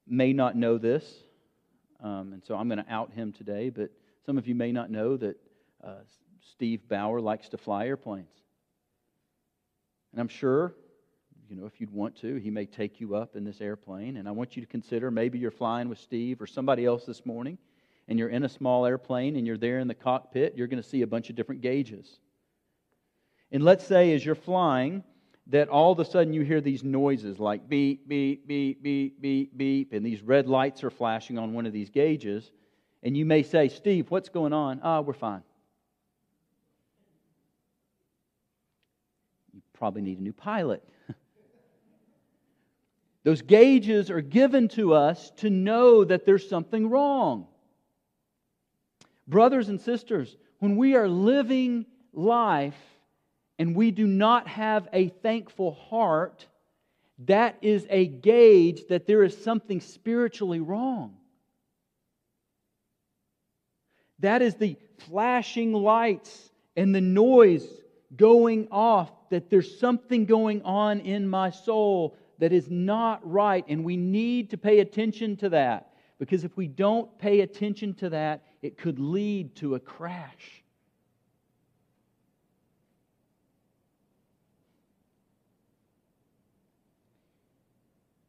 may 0.07 0.33
not 0.33 0.55
know 0.55 0.79
this, 0.79 1.05
um, 2.03 2.33
and 2.33 2.43
so 2.43 2.55
I'm 2.55 2.67
going 2.67 2.83
to 2.83 2.91
out 2.91 3.11
him 3.13 3.31
today, 3.31 3.69
but 3.69 3.91
some 4.25 4.39
of 4.39 4.47
you 4.47 4.55
may 4.55 4.71
not 4.71 4.89
know 4.89 5.15
that 5.15 5.37
uh, 5.83 5.93
Steve 6.51 6.81
Bauer 6.89 7.21
likes 7.21 7.47
to 7.49 7.57
fly 7.59 7.85
airplanes. 7.85 8.27
And 10.11 10.19
I'm 10.19 10.27
sure, 10.27 10.73
you 11.47 11.55
know, 11.55 11.67
if 11.67 11.79
you'd 11.79 11.93
want 11.93 12.19
to, 12.21 12.37
he 12.37 12.49
may 12.49 12.65
take 12.65 12.99
you 12.99 13.15
up 13.15 13.35
in 13.35 13.43
this 13.43 13.61
airplane. 13.61 14.17
And 14.17 14.27
I 14.27 14.31
want 14.31 14.55
you 14.55 14.63
to 14.63 14.67
consider 14.67 15.11
maybe 15.11 15.37
you're 15.37 15.51
flying 15.51 15.87
with 15.87 15.99
Steve 15.99 16.41
or 16.41 16.47
somebody 16.47 16.83
else 16.83 17.05
this 17.05 17.27
morning 17.27 17.59
and 18.07 18.19
you're 18.19 18.29
in 18.29 18.43
a 18.43 18.49
small 18.49 18.85
airplane 18.85 19.35
and 19.35 19.47
you're 19.47 19.57
there 19.57 19.79
in 19.79 19.87
the 19.87 19.95
cockpit, 19.95 20.55
you're 20.55 20.67
going 20.67 20.81
to 20.81 20.87
see 20.87 21.01
a 21.01 21.07
bunch 21.07 21.29
of 21.29 21.35
different 21.35 21.61
gauges. 21.61 22.19
And 23.51 23.63
let's 23.63 23.85
say 23.85 24.13
as 24.13 24.25
you're 24.25 24.35
flying, 24.35 25.03
that 25.47 25.69
all 25.69 25.91
of 25.91 25.99
a 25.99 26.05
sudden 26.05 26.33
you 26.33 26.41
hear 26.41 26.61
these 26.61 26.83
noises 26.83 27.39
like 27.39 27.69
beep, 27.69 28.07
beep, 28.07 28.47
beep, 28.47 28.81
beep, 28.81 29.21
beep, 29.21 29.57
beep, 29.57 29.93
and 29.93 30.05
these 30.05 30.21
red 30.21 30.47
lights 30.47 30.83
are 30.83 30.89
flashing 30.89 31.37
on 31.37 31.53
one 31.53 31.65
of 31.65 31.73
these 31.73 31.89
gauges. 31.89 32.51
And 33.03 33.15
you 33.15 33.25
may 33.25 33.43
say, 33.43 33.69
Steve, 33.69 34.09
what's 34.09 34.29
going 34.29 34.53
on? 34.53 34.79
Ah, 34.83 34.97
oh, 34.97 35.01
we're 35.01 35.13
fine. 35.13 35.43
You 39.53 39.61
probably 39.73 40.01
need 40.01 40.17
a 40.17 40.23
new 40.23 40.33
pilot. 40.33 40.83
Those 43.23 43.43
gauges 43.43 44.09
are 44.09 44.21
given 44.21 44.67
to 44.69 44.95
us 44.95 45.31
to 45.37 45.51
know 45.51 46.03
that 46.03 46.25
there's 46.25 46.49
something 46.49 46.89
wrong. 46.89 47.47
Brothers 49.27 49.69
and 49.69 49.81
sisters, 49.81 50.35
when 50.59 50.75
we 50.75 50.95
are 50.95 51.07
living 51.07 51.85
life 52.13 52.77
and 53.57 53.75
we 53.75 53.91
do 53.91 54.05
not 54.05 54.47
have 54.47 54.87
a 54.93 55.09
thankful 55.09 55.73
heart, 55.73 56.45
that 57.25 57.57
is 57.61 57.87
a 57.89 58.05
gauge 58.05 58.81
that 58.89 59.07
there 59.07 59.23
is 59.23 59.41
something 59.43 59.79
spiritually 59.81 60.59
wrong. 60.59 61.15
That 64.19 64.41
is 64.41 64.55
the 64.55 64.77
flashing 65.07 65.73
lights 65.73 66.51
and 66.75 66.93
the 66.93 67.01
noise 67.01 67.67
going 68.15 68.67
off, 68.71 69.11
that 69.29 69.49
there's 69.49 69.79
something 69.79 70.25
going 70.25 70.61
on 70.63 70.99
in 71.01 71.27
my 71.27 71.49
soul 71.49 72.15
that 72.39 72.53
is 72.53 72.69
not 72.69 73.19
right, 73.29 73.65
and 73.67 73.83
we 73.83 73.97
need 73.97 74.49
to 74.51 74.57
pay 74.57 74.79
attention 74.79 75.37
to 75.37 75.49
that. 75.49 75.91
Because 76.17 76.43
if 76.43 76.55
we 76.55 76.67
don't 76.67 77.17
pay 77.19 77.41
attention 77.41 77.93
to 77.95 78.09
that, 78.09 78.43
it 78.65 78.77
could 78.77 78.99
lead 78.99 79.55
to 79.57 79.75
a 79.75 79.79
crash. 79.79 80.63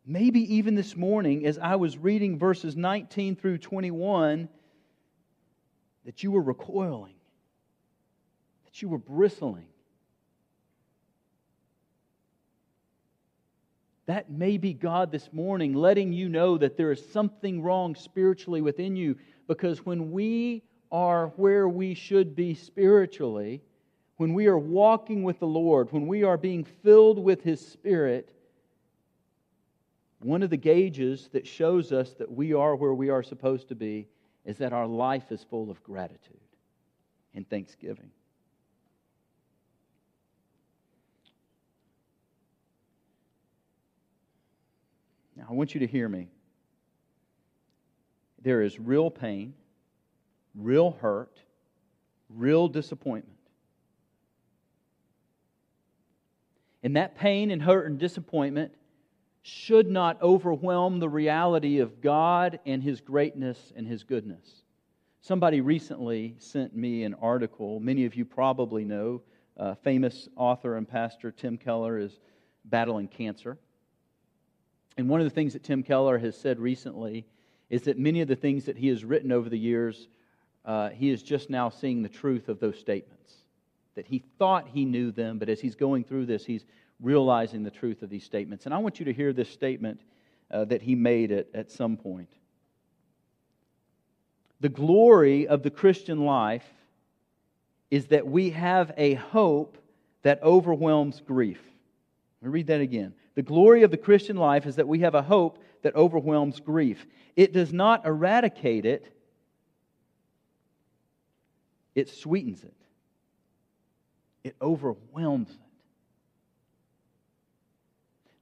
maybe 0.06 0.54
even 0.54 0.76
this 0.76 0.96
morning, 0.96 1.44
as 1.44 1.58
I 1.58 1.74
was 1.74 1.98
reading 1.98 2.38
verses 2.38 2.76
19 2.76 3.34
through 3.34 3.58
21, 3.58 4.48
that 6.04 6.22
you 6.22 6.30
were 6.30 6.40
recoiling, 6.40 7.16
that 8.64 8.80
you 8.80 8.88
were 8.88 8.98
bristling. 8.98 9.66
That 14.06 14.30
may 14.30 14.56
be 14.56 14.72
God 14.72 15.10
this 15.10 15.32
morning 15.32 15.74
letting 15.74 16.12
you 16.12 16.28
know 16.28 16.56
that 16.56 16.76
there 16.76 16.92
is 16.92 17.04
something 17.10 17.60
wrong 17.60 17.96
spiritually 17.96 18.62
within 18.62 18.94
you 18.94 19.16
because 19.46 19.84
when 19.84 20.10
we 20.10 20.62
are 20.90 21.28
where 21.36 21.68
we 21.68 21.94
should 21.94 22.34
be 22.34 22.54
spiritually, 22.54 23.62
when 24.16 24.34
we 24.34 24.46
are 24.46 24.58
walking 24.58 25.22
with 25.22 25.38
the 25.38 25.46
Lord, 25.46 25.92
when 25.92 26.06
we 26.06 26.22
are 26.22 26.38
being 26.38 26.64
filled 26.64 27.18
with 27.18 27.42
His 27.42 27.64
Spirit, 27.64 28.32
one 30.20 30.42
of 30.42 30.50
the 30.50 30.56
gauges 30.56 31.28
that 31.32 31.46
shows 31.46 31.92
us 31.92 32.14
that 32.14 32.30
we 32.30 32.54
are 32.54 32.74
where 32.74 32.94
we 32.94 33.10
are 33.10 33.22
supposed 33.22 33.68
to 33.68 33.74
be 33.74 34.08
is 34.44 34.58
that 34.58 34.72
our 34.72 34.86
life 34.86 35.30
is 35.30 35.44
full 35.44 35.70
of 35.70 35.82
gratitude 35.82 36.40
and 37.34 37.48
thanksgiving. 37.48 38.10
Now, 45.36 45.46
I 45.50 45.52
want 45.52 45.74
you 45.74 45.80
to 45.80 45.86
hear 45.86 46.08
me. 46.08 46.28
There 48.46 48.62
is 48.62 48.78
real 48.78 49.10
pain, 49.10 49.54
real 50.54 50.92
hurt, 51.00 51.36
real 52.30 52.68
disappointment. 52.68 53.40
And 56.84 56.94
that 56.94 57.16
pain 57.16 57.50
and 57.50 57.60
hurt 57.60 57.86
and 57.86 57.98
disappointment 57.98 58.72
should 59.42 59.90
not 59.90 60.22
overwhelm 60.22 61.00
the 61.00 61.08
reality 61.08 61.80
of 61.80 62.00
God 62.00 62.60
and 62.64 62.84
His 62.84 63.00
greatness 63.00 63.72
and 63.74 63.84
His 63.84 64.04
goodness. 64.04 64.62
Somebody 65.22 65.60
recently 65.60 66.36
sent 66.38 66.72
me 66.72 67.02
an 67.02 67.14
article. 67.14 67.80
Many 67.80 68.04
of 68.04 68.14
you 68.14 68.24
probably 68.24 68.84
know. 68.84 69.22
Uh, 69.56 69.74
famous 69.74 70.28
author 70.36 70.76
and 70.76 70.88
pastor 70.88 71.32
Tim 71.32 71.58
Keller 71.58 71.98
is 71.98 72.20
battling 72.64 73.08
cancer. 73.08 73.58
And 74.96 75.08
one 75.08 75.20
of 75.20 75.24
the 75.24 75.34
things 75.34 75.54
that 75.54 75.64
Tim 75.64 75.82
Keller 75.82 76.18
has 76.18 76.38
said 76.38 76.60
recently 76.60 77.26
is 77.70 77.82
that 77.82 77.98
many 77.98 78.20
of 78.20 78.28
the 78.28 78.36
things 78.36 78.64
that 78.64 78.76
he 78.76 78.88
has 78.88 79.04
written 79.04 79.32
over 79.32 79.48
the 79.48 79.58
years, 79.58 80.08
uh, 80.64 80.90
he 80.90 81.10
is 81.10 81.22
just 81.22 81.50
now 81.50 81.68
seeing 81.68 82.02
the 82.02 82.08
truth 82.08 82.48
of 82.48 82.60
those 82.60 82.78
statements. 82.78 83.34
That 83.94 84.06
he 84.06 84.22
thought 84.38 84.68
he 84.68 84.84
knew 84.84 85.10
them, 85.10 85.38
but 85.38 85.48
as 85.48 85.60
he's 85.60 85.74
going 85.74 86.04
through 86.04 86.26
this, 86.26 86.44
he's 86.44 86.64
realizing 87.00 87.62
the 87.62 87.70
truth 87.70 88.02
of 88.02 88.10
these 88.10 88.24
statements. 88.24 88.66
And 88.66 88.74
I 88.74 88.78
want 88.78 88.98
you 88.98 89.04
to 89.06 89.12
hear 89.12 89.32
this 89.32 89.50
statement 89.50 90.00
uh, 90.50 90.64
that 90.66 90.82
he 90.82 90.94
made 90.94 91.32
at, 91.32 91.48
at 91.54 91.70
some 91.70 91.96
point. 91.96 92.30
The 94.60 94.68
glory 94.68 95.46
of 95.46 95.62
the 95.62 95.70
Christian 95.70 96.24
life 96.24 96.64
is 97.90 98.06
that 98.06 98.26
we 98.26 98.50
have 98.50 98.92
a 98.96 99.14
hope 99.14 99.76
that 100.22 100.42
overwhelms 100.42 101.20
grief. 101.20 101.60
Let 102.40 102.48
me 102.48 102.52
read 102.52 102.66
that 102.68 102.80
again. 102.80 103.14
The 103.34 103.42
glory 103.42 103.82
of 103.82 103.90
the 103.90 103.96
Christian 103.96 104.36
life 104.36 104.66
is 104.66 104.76
that 104.76 104.88
we 104.88 105.00
have 105.00 105.14
a 105.14 105.22
hope 105.22 105.58
that 105.82 105.94
overwhelms 105.94 106.60
grief. 106.60 107.06
It 107.36 107.52
does 107.52 107.72
not 107.72 108.06
eradicate 108.06 108.84
it, 108.84 109.06
it 111.94 112.08
sweetens 112.08 112.62
it, 112.62 112.74
it 114.44 114.56
overwhelms 114.60 115.50
it. 115.50 115.56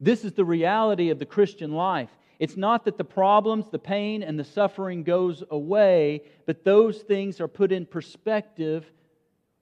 This 0.01 0.25
is 0.25 0.33
the 0.33 0.45
reality 0.45 1.11
of 1.11 1.19
the 1.19 1.27
Christian 1.27 1.73
life. 1.73 2.11
It's 2.39 2.57
not 2.57 2.85
that 2.85 2.99
the 2.99 3.05
problems, 3.05 3.71
the 3.71 3.79
pain, 3.79 4.23
and 4.23 4.39
the 4.39 4.45
suffering 4.45 5.03
goes 5.03 5.43
away, 5.51 6.23
but 6.47 6.65
those 6.65 6.99
things 6.99 7.41
are 7.41 7.49
put 7.49 7.73
in 7.73 7.87
perspective 7.87 8.91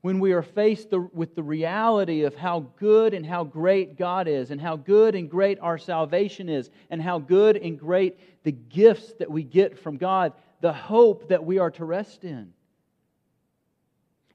when 0.02 0.20
we 0.20 0.32
are 0.32 0.42
faced 0.42 0.90
the, 0.90 1.00
with 1.00 1.34
the 1.34 1.42
reality 1.42 2.22
of 2.22 2.34
how 2.34 2.60
good 2.76 3.14
and 3.14 3.24
how 3.24 3.44
great 3.44 3.96
God 3.96 4.28
is, 4.28 4.50
and 4.50 4.60
how 4.60 4.76
good 4.76 5.14
and 5.14 5.30
great 5.30 5.58
our 5.60 5.78
salvation 5.78 6.48
is, 6.48 6.70
and 6.90 7.00
how 7.00 7.18
good 7.18 7.56
and 7.56 7.78
great 7.78 8.18
the 8.42 8.52
gifts 8.52 9.14
that 9.14 9.30
we 9.30 9.42
get 9.42 9.78
from 9.78 9.96
God, 9.96 10.32
the 10.60 10.72
hope 10.72 11.28
that 11.28 11.44
we 11.44 11.58
are 11.58 11.70
to 11.72 11.84
rest 11.84 12.24
in. 12.24 12.52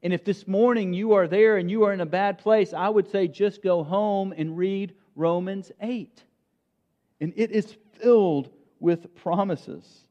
And 0.04 0.14
if 0.14 0.24
this 0.24 0.48
morning 0.48 0.94
you 0.94 1.14
are 1.14 1.28
there 1.28 1.58
and 1.58 1.70
you 1.70 1.84
are 1.84 1.94
in 1.94 2.02
a 2.02 2.06
bad 2.06 2.38
place, 2.38 2.74
I 2.74 2.88
would 2.88 3.12
say 3.12 3.28
just 3.28 3.62
go 3.62 3.84
home 3.84 4.34
and 4.36 4.58
read 4.58 4.94
Romans 5.16 5.72
8. 5.82 6.24
And 7.20 7.34
it 7.36 7.52
is 7.52 7.76
filled 8.00 8.50
with 8.80 9.16
promises 9.16 10.02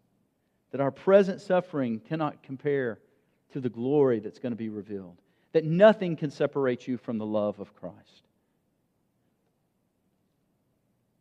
that 0.72 0.80
our 0.80 0.90
present 0.90 1.40
suffering 1.40 2.00
cannot 2.00 2.42
compare 2.42 2.98
to 3.52 3.60
the 3.60 3.70
glory 3.70 4.18
that's 4.18 4.38
going 4.38 4.52
to 4.52 4.56
be 4.56 4.68
revealed, 4.68 5.16
that 5.56 5.64
nothing 5.64 6.16
can 6.16 6.30
separate 6.30 6.86
you 6.86 6.98
from 6.98 7.16
the 7.16 7.24
love 7.24 7.60
of 7.60 7.74
Christ. 7.74 8.28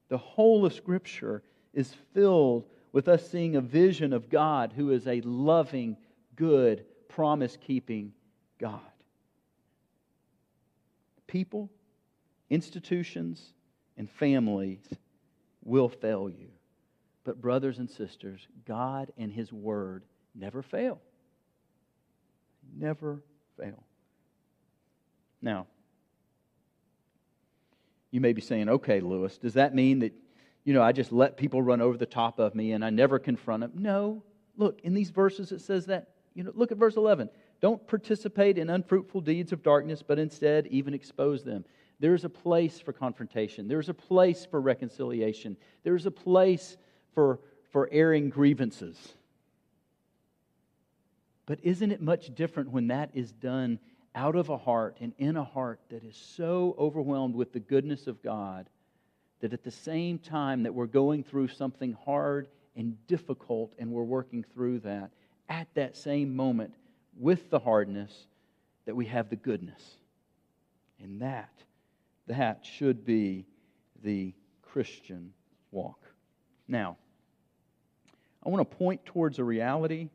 The 0.09 0.17
whole 0.17 0.65
of 0.65 0.73
Scripture 0.73 1.41
is 1.73 1.95
filled 2.13 2.65
with 2.91 3.07
us 3.07 3.29
seeing 3.29 3.55
a 3.55 3.61
vision 3.61 4.11
of 4.11 4.29
God 4.29 4.73
who 4.75 4.91
is 4.91 5.07
a 5.07 5.21
loving, 5.21 5.95
good, 6.35 6.83
promise 7.07 7.55
keeping 7.55 8.11
God. 8.59 8.81
People, 11.27 11.69
institutions, 12.49 13.53
and 13.95 14.09
families 14.09 14.85
will 15.63 15.87
fail 15.87 16.29
you. 16.29 16.49
But, 17.23 17.39
brothers 17.39 17.79
and 17.79 17.89
sisters, 17.89 18.45
God 18.67 19.13
and 19.17 19.31
His 19.31 19.53
Word 19.53 20.03
never 20.37 20.61
fail. 20.61 20.99
Never 22.77 23.21
fail. 23.57 23.84
Now, 25.45 25.67
you 28.09 28.19
may 28.19 28.33
be 28.33 28.41
saying, 28.41 28.67
okay, 28.67 28.99
Lewis, 28.99 29.37
does 29.37 29.53
that 29.53 29.75
mean 29.75 29.99
that, 29.99 30.11
you 30.63 30.73
know, 30.73 30.81
I 30.81 30.91
just 30.91 31.11
let 31.11 31.37
people 31.37 31.61
run 31.61 31.81
over 31.81 31.97
the 31.97 32.07
top 32.07 32.39
of 32.39 32.55
me 32.55 32.71
and 32.71 32.83
I 32.83 32.89
never 32.89 33.19
confront 33.19 33.61
them? 33.61 33.71
No. 33.75 34.23
Look, 34.57 34.81
in 34.81 34.95
these 34.95 35.11
verses 35.11 35.51
it 35.51 35.61
says 35.61 35.85
that, 35.85 36.09
you 36.33 36.43
know, 36.43 36.51
look 36.55 36.71
at 36.71 36.79
verse 36.79 36.95
11. 36.95 37.29
Don't 37.61 37.85
participate 37.87 38.57
in 38.57 38.71
unfruitful 38.71 39.21
deeds 39.21 39.51
of 39.51 39.61
darkness, 39.61 40.01
but 40.01 40.17
instead 40.17 40.65
even 40.67 40.95
expose 40.95 41.43
them. 41.43 41.63
There's 41.99 42.25
a 42.25 42.29
place 42.29 42.79
for 42.79 42.91
confrontation. 42.91 43.67
There's 43.67 43.87
a 43.87 43.93
place 43.93 44.47
for 44.49 44.59
reconciliation. 44.59 45.57
There's 45.83 46.07
a 46.07 46.11
place 46.11 46.75
for, 47.13 47.39
for 47.71 47.87
airing 47.91 48.29
grievances. 48.29 48.97
But 51.45 51.59
isn't 51.61 51.91
it 51.91 52.01
much 52.01 52.33
different 52.33 52.71
when 52.71 52.87
that 52.87 53.11
is 53.13 53.31
done 53.31 53.79
out 54.15 54.35
of 54.35 54.49
a 54.49 54.57
heart 54.57 54.97
and 55.01 55.13
in 55.17 55.37
a 55.37 55.43
heart 55.43 55.79
that 55.89 56.03
is 56.03 56.15
so 56.15 56.75
overwhelmed 56.79 57.35
with 57.35 57.53
the 57.53 57.59
goodness 57.59 58.07
of 58.07 58.23
God 58.23 58.69
that 59.41 59.53
at 59.53 59.63
the 59.63 59.71
same 59.71 60.17
time 60.17 60.63
that 60.63 60.73
we're 60.73 60.85
going 60.85 61.23
through 61.23 61.49
something 61.49 61.95
hard 62.05 62.47
and 62.75 62.95
difficult 63.07 63.73
and 63.77 63.91
we're 63.91 64.03
working 64.03 64.43
through 64.53 64.79
that, 64.79 65.11
at 65.49 65.67
that 65.75 65.95
same 65.95 66.35
moment, 66.35 66.73
with 67.17 67.49
the 67.49 67.59
hardness, 67.59 68.27
that 68.85 68.95
we 68.95 69.05
have 69.05 69.29
the 69.29 69.35
goodness. 69.35 69.97
And 70.99 71.21
that 71.21 71.51
that 72.27 72.65
should 72.65 73.05
be 73.05 73.45
the 74.03 74.33
Christian 74.61 75.33
walk. 75.71 75.99
Now, 76.67 76.97
I 78.43 78.49
want 78.49 78.69
to 78.69 78.77
point 78.77 79.05
towards 79.05 79.39
a 79.39 79.43
reality 79.43 80.09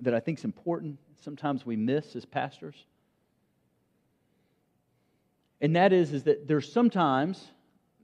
that 0.00 0.14
I 0.14 0.20
think 0.20 0.38
is 0.38 0.44
important. 0.44 0.98
Sometimes 1.20 1.66
we 1.66 1.76
miss 1.76 2.16
as 2.16 2.24
pastors. 2.24 2.86
And 5.60 5.76
that 5.76 5.92
is, 5.92 6.12
is 6.12 6.22
that 6.24 6.48
there's 6.48 6.72
sometimes, 6.72 7.48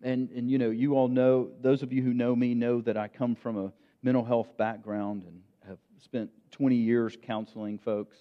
and, 0.03 0.31
and 0.31 0.51
you 0.51 0.59
know, 0.59 0.71
you 0.71 0.95
all 0.95 1.09
know, 1.09 1.49
those 1.61 1.83
of 1.83 1.93
you 1.93 2.03
who 2.03 2.13
know 2.13 2.37
me 2.37 2.55
know 2.55 2.81
that 2.83 2.97
I 2.97 3.09
come 3.09 3.35
from 3.35 3.57
a 3.57 3.73
mental 4.03 4.25
health 4.25 4.57
background 4.59 5.25
and 5.27 5.41
have 5.67 5.79
spent 5.99 6.31
20 6.51 6.77
years 6.77 7.17
counseling 7.23 7.79
folks. 7.79 8.19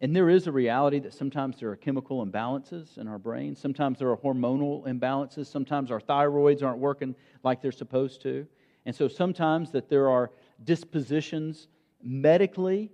And 0.00 0.14
there 0.14 0.28
is 0.28 0.46
a 0.46 0.52
reality 0.52 0.98
that 1.00 1.14
sometimes 1.14 1.58
there 1.58 1.70
are 1.70 1.76
chemical 1.76 2.24
imbalances 2.24 2.98
in 2.98 3.08
our 3.08 3.18
brain. 3.18 3.56
Sometimes 3.56 3.98
there 3.98 4.10
are 4.10 4.16
hormonal 4.16 4.86
imbalances. 4.86 5.46
Sometimes 5.46 5.90
our 5.90 6.00
thyroids 6.00 6.62
aren't 6.62 6.78
working 6.78 7.14
like 7.42 7.60
they're 7.60 7.72
supposed 7.72 8.20
to. 8.22 8.46
And 8.86 8.94
so 8.94 9.08
sometimes 9.08 9.70
that 9.72 9.88
there 9.88 10.10
are 10.10 10.30
dispositions 10.62 11.68
medically 12.02 12.92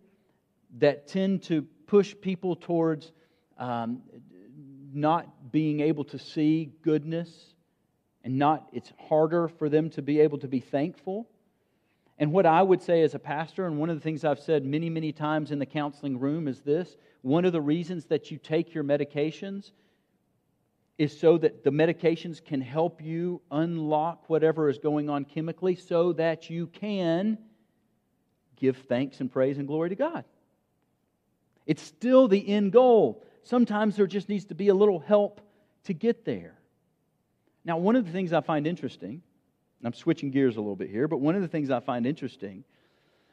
that 0.78 1.08
tend 1.08 1.42
to 1.44 1.62
push 1.86 2.14
people 2.20 2.56
towards 2.56 3.12
um, 3.58 4.02
not 4.92 5.52
being 5.52 5.80
able 5.80 6.04
to 6.04 6.18
see 6.18 6.72
goodness 6.82 7.54
and 8.22 8.38
not 8.38 8.68
it's 8.72 8.92
harder 9.08 9.48
for 9.48 9.68
them 9.68 9.90
to 9.90 10.02
be 10.02 10.20
able 10.20 10.38
to 10.38 10.48
be 10.48 10.60
thankful 10.60 11.28
and 12.20 12.32
what 12.32 12.44
I 12.44 12.62
would 12.62 12.82
say 12.82 13.02
as 13.02 13.14
a 13.14 13.18
pastor, 13.18 13.66
and 13.66 13.78
one 13.78 13.88
of 13.88 13.96
the 13.96 14.02
things 14.02 14.26
I've 14.26 14.38
said 14.38 14.62
many, 14.66 14.90
many 14.90 15.10
times 15.10 15.52
in 15.52 15.58
the 15.58 15.64
counseling 15.64 16.20
room 16.20 16.48
is 16.48 16.60
this 16.60 16.98
one 17.22 17.46
of 17.46 17.52
the 17.52 17.62
reasons 17.62 18.04
that 18.06 18.30
you 18.30 18.36
take 18.36 18.74
your 18.74 18.84
medications 18.84 19.70
is 20.98 21.18
so 21.18 21.38
that 21.38 21.64
the 21.64 21.70
medications 21.70 22.44
can 22.44 22.60
help 22.60 23.00
you 23.00 23.40
unlock 23.50 24.28
whatever 24.28 24.68
is 24.68 24.76
going 24.76 25.08
on 25.08 25.24
chemically 25.24 25.74
so 25.74 26.12
that 26.12 26.50
you 26.50 26.66
can 26.66 27.38
give 28.56 28.76
thanks 28.86 29.20
and 29.20 29.32
praise 29.32 29.56
and 29.56 29.66
glory 29.66 29.88
to 29.88 29.96
God. 29.96 30.24
It's 31.66 31.82
still 31.82 32.28
the 32.28 32.48
end 32.48 32.72
goal. 32.72 33.22
Sometimes 33.42 33.96
there 33.96 34.06
just 34.06 34.28
needs 34.28 34.46
to 34.46 34.54
be 34.54 34.68
a 34.68 34.74
little 34.74 34.98
help 34.98 35.40
to 35.84 35.92
get 35.92 36.24
there. 36.24 36.54
Now, 37.64 37.78
one 37.78 37.96
of 37.96 38.06
the 38.06 38.12
things 38.12 38.32
I 38.32 38.40
find 38.40 38.66
interesting, 38.66 39.22
I'm 39.84 39.92
switching 39.92 40.30
gears 40.30 40.56
a 40.56 40.60
little 40.60 40.76
bit 40.76 40.90
here, 40.90 41.08
but 41.08 41.18
one 41.18 41.34
of 41.34 41.42
the 41.42 41.48
things 41.48 41.70
I 41.70 41.80
find 41.80 42.06
interesting 42.06 42.64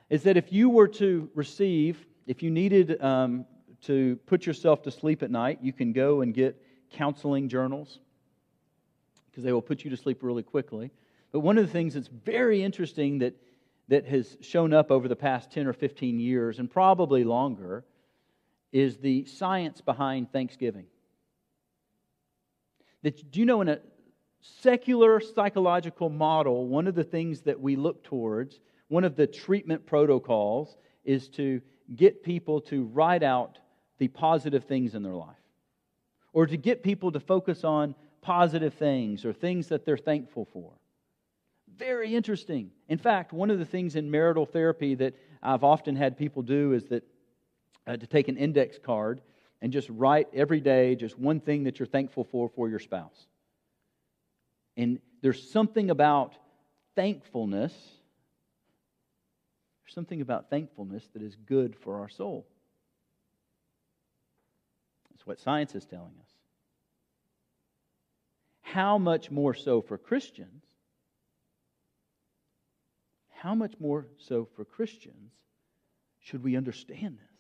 is 0.10 0.24
that 0.24 0.38
if 0.38 0.52
you 0.52 0.70
were 0.70 0.88
to 0.88 1.30
receive, 1.36 2.06
if 2.26 2.42
you 2.42 2.50
needed 2.50 3.02
um, 3.02 3.46
to 3.84 4.18
put 4.26 4.46
yourself 4.46 4.82
to 4.84 4.92
sleep 4.92 5.24
at 5.24 5.32
night, 5.32 5.60
you 5.62 5.74
can 5.74 5.94
go 5.94 6.22
and 6.22 6.34
get 6.34 6.62
counseling 6.92 7.50
journals 7.50 8.00
because 9.30 9.44
they 9.44 9.52
will 9.52 9.62
put 9.62 9.84
you 9.84 9.90
to 9.90 9.98
sleep 9.98 10.24
really 10.24 10.44
quickly. 10.44 10.92
But 11.32 11.42
one 11.42 11.58
of 11.58 11.66
the 11.66 11.72
things 11.72 11.94
that's 11.94 12.08
very 12.08 12.64
interesting 12.64 13.20
that, 13.20 13.36
that 13.90 14.06
has 14.06 14.38
shown 14.42 14.74
up 14.74 14.92
over 14.92 15.08
the 15.08 15.16
past 15.16 15.52
10 15.52 15.68
or 15.68 15.74
15 15.74 16.20
years, 16.20 16.60
and 16.60 16.72
probably 16.72 17.24
longer, 17.24 17.84
is 18.72 18.98
the 18.98 19.26
science 19.26 19.82
behind 19.82 20.32
Thanksgiving. 20.32 20.86
That, 23.04 23.32
do 23.32 23.40
you 23.40 23.46
know, 23.46 23.62
in 23.62 23.70
a 23.70 23.80
secular 24.42 25.20
psychological 25.20 26.10
model, 26.10 26.68
one 26.68 26.88
of 26.88 26.96
the 26.96 27.04
things 27.04 27.42
that 27.42 27.60
we 27.60 27.76
look 27.76 28.04
towards, 28.04 28.60
one 28.88 29.04
of 29.04 29.16
the 29.16 29.28
treatment 29.28 29.86
protocols, 29.86 30.78
is 31.06 31.30
to 31.30 31.62
get 31.96 32.24
people 32.24 32.62
to 32.62 32.84
write 32.86 33.24
out 33.24 33.60
the 33.98 34.08
positive 34.08 34.66
things 34.66 34.94
in 34.94 35.04
their 35.04 35.16
life 35.16 35.36
or 36.34 36.46
to 36.46 36.58
get 36.58 36.84
people 36.84 37.12
to 37.12 37.20
focus 37.20 37.64
on 37.64 37.96
positive 38.22 38.74
things 38.74 39.26
or 39.26 39.34
things 39.34 39.68
that 39.68 39.86
they're 39.86 39.98
thankful 39.98 40.46
for. 40.52 40.74
Very 41.78 42.14
interesting. 42.14 42.72
In 42.90 42.98
fact, 42.98 43.32
one 43.32 43.50
of 43.50 43.60
the 43.60 43.66
things 43.66 43.96
in 43.96 44.12
marital 44.12 44.46
therapy 44.46 44.96
that 44.96 45.16
I've 45.42 45.64
often 45.64 45.96
had 45.96 46.18
people 46.18 46.42
do 46.42 46.74
is 46.74 46.86
that 46.88 47.04
uh, 47.86 47.98
to 47.98 48.08
take 48.08 48.28
an 48.28 48.38
index 48.38 48.78
card 48.78 49.22
and 49.62 49.72
just 49.72 49.90
write 49.90 50.28
every 50.34 50.60
day 50.60 50.96
just 50.96 51.18
one 51.18 51.40
thing 51.40 51.64
that 51.64 51.80
you're 51.80 51.88
thankful 51.88 52.24
for 52.24 52.50
for 52.50 52.70
your 52.70 52.80
spouse. 52.80 53.28
And 54.76 55.00
there's 55.22 55.50
something 55.52 55.90
about 55.90 56.36
thankfulness, 56.96 57.74
there's 59.84 59.94
something 59.94 60.22
about 60.22 60.50
thankfulness 60.50 61.08
that 61.14 61.22
is 61.22 61.36
good 61.36 61.76
for 61.76 62.00
our 62.00 62.10
soul. 62.10 62.46
That's 65.12 65.26
what 65.26 65.40
science 65.40 65.74
is 65.74 65.86
telling 65.86 66.14
us. 66.22 66.30
How 68.62 68.98
much 68.98 69.32
more 69.32 69.54
so 69.54 69.82
for 69.82 69.98
Christians? 69.98 70.64
How 73.32 73.56
much 73.56 73.74
more 73.80 74.08
so 74.18 74.48
for 74.56 74.66
Christians 74.66 75.32
should 76.20 76.44
we 76.44 76.58
understand 76.58 77.18
this? 77.18 77.37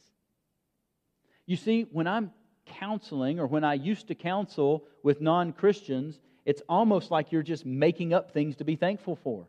You 1.48 1.56
see, 1.56 1.88
when 1.92 2.06
I'm 2.06 2.32
counseling 2.66 3.40
or 3.40 3.48
when 3.48 3.64
I 3.64 3.74
used 3.74 4.10
to 4.10 4.16
counsel 4.16 4.84
with 5.02 5.22
non 5.22 5.54
Christians, 5.54 6.20
it's 6.46 6.62
almost 6.70 7.10
like 7.10 7.32
you're 7.32 7.42
just 7.42 7.66
making 7.66 8.14
up 8.14 8.32
things 8.32 8.58
to 8.58 8.64
be 8.64 8.76
thankful 8.76 9.16
for. 9.16 9.48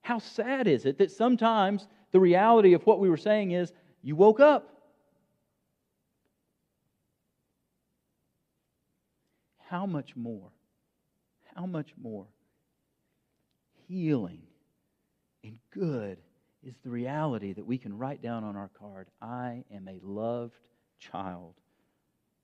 How 0.00 0.20
sad 0.20 0.66
is 0.66 0.86
it 0.86 0.98
that 0.98 1.10
sometimes 1.10 1.86
the 2.12 2.20
reality 2.20 2.72
of 2.72 2.86
what 2.86 3.00
we 3.00 3.10
were 3.10 3.16
saying 3.16 3.50
is 3.50 3.72
you 4.02 4.16
woke 4.16 4.40
up. 4.40 4.72
How 9.68 9.84
much 9.84 10.16
more? 10.16 10.50
How 11.54 11.66
much 11.66 11.92
more 12.00 12.26
healing 13.88 14.42
and 15.42 15.58
good 15.70 16.18
is 16.66 16.74
the 16.82 16.90
reality 16.90 17.52
that 17.52 17.66
we 17.66 17.78
can 17.78 17.96
write 17.96 18.22
down 18.22 18.44
on 18.44 18.56
our 18.56 18.70
card 18.78 19.08
I 19.22 19.64
am 19.72 19.88
a 19.88 20.00
loved 20.02 20.58
child 20.98 21.54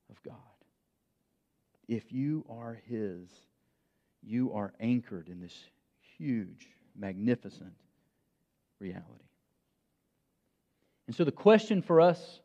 of 0.09 0.21
God. 0.23 0.35
If 1.87 2.11
you 2.11 2.45
are 2.49 2.79
His, 2.87 3.29
you 4.23 4.53
are 4.53 4.73
anchored 4.79 5.29
in 5.29 5.39
this 5.39 5.55
huge, 6.17 6.67
magnificent 6.97 7.73
reality. 8.79 9.25
And 11.07 11.15
so 11.15 11.23
the 11.23 11.31
question 11.31 11.81
for 11.81 12.01
us 12.01 12.39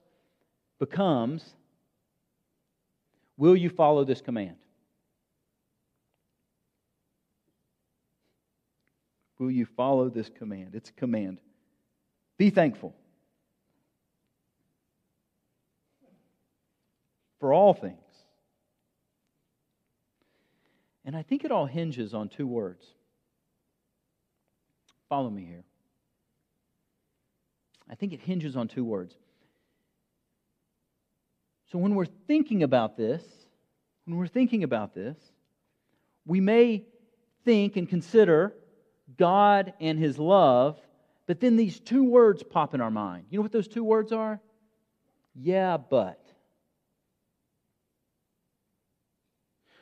becomes 0.78 1.54
Will 3.36 3.56
you 3.56 3.70
follow 3.70 4.04
this 4.04 4.20
command? 4.20 4.56
Will 9.38 9.50
you 9.50 9.64
follow 9.64 10.10
this 10.10 10.28
command? 10.28 10.74
It's 10.74 10.90
a 10.90 10.92
command. 10.92 11.38
Be 12.40 12.48
thankful. 12.48 12.94
For 17.38 17.52
all 17.52 17.74
things. 17.74 17.98
And 21.04 21.14
I 21.14 21.22
think 21.22 21.44
it 21.44 21.52
all 21.52 21.66
hinges 21.66 22.14
on 22.14 22.30
two 22.30 22.46
words. 22.46 22.86
Follow 25.10 25.28
me 25.28 25.44
here. 25.44 25.64
I 27.90 27.94
think 27.94 28.14
it 28.14 28.22
hinges 28.22 28.56
on 28.56 28.68
two 28.68 28.86
words. 28.86 29.14
So 31.70 31.76
when 31.76 31.94
we're 31.94 32.06
thinking 32.26 32.62
about 32.62 32.96
this, 32.96 33.22
when 34.06 34.16
we're 34.16 34.26
thinking 34.26 34.64
about 34.64 34.94
this, 34.94 35.18
we 36.24 36.40
may 36.40 36.86
think 37.44 37.76
and 37.76 37.86
consider 37.86 38.54
God 39.18 39.74
and 39.78 39.98
His 39.98 40.18
love, 40.18 40.78
but 41.30 41.38
then 41.38 41.54
these 41.54 41.78
two 41.78 42.02
words 42.02 42.42
pop 42.42 42.74
in 42.74 42.80
our 42.80 42.90
mind. 42.90 43.26
You 43.30 43.38
know 43.38 43.42
what 43.42 43.52
those 43.52 43.68
two 43.68 43.84
words 43.84 44.10
are? 44.10 44.40
Yeah, 45.32 45.76
but. 45.76 46.20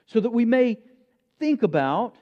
So 0.09 0.21
that 0.21 0.29
we 0.29 0.45
may 0.45 0.79
think 1.39 1.63
about 1.63 2.17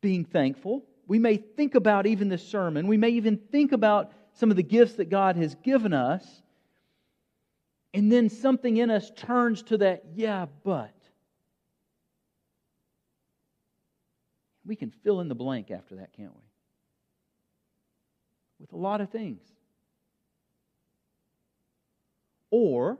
being 0.00 0.24
thankful. 0.24 0.82
We 1.06 1.18
may 1.18 1.36
think 1.36 1.74
about 1.74 2.06
even 2.06 2.30
this 2.30 2.48
sermon. 2.48 2.86
We 2.86 2.96
may 2.96 3.10
even 3.10 3.36
think 3.36 3.72
about 3.72 4.12
some 4.32 4.50
of 4.50 4.56
the 4.56 4.62
gifts 4.62 4.94
that 4.94 5.10
God 5.10 5.36
has 5.36 5.54
given 5.56 5.92
us. 5.92 6.24
And 7.92 8.10
then 8.10 8.30
something 8.30 8.78
in 8.78 8.90
us 8.90 9.12
turns 9.14 9.64
to 9.64 9.76
that, 9.76 10.04
yeah, 10.14 10.46
but. 10.64 10.94
We 14.64 14.76
can 14.76 14.90
fill 15.04 15.20
in 15.20 15.28
the 15.28 15.34
blank 15.34 15.70
after 15.70 15.96
that, 15.96 16.14
can't 16.14 16.34
we? 16.34 16.49
With 18.60 18.72
a 18.72 18.76
lot 18.76 19.00
of 19.00 19.10
things. 19.10 19.40
Or, 22.50 22.98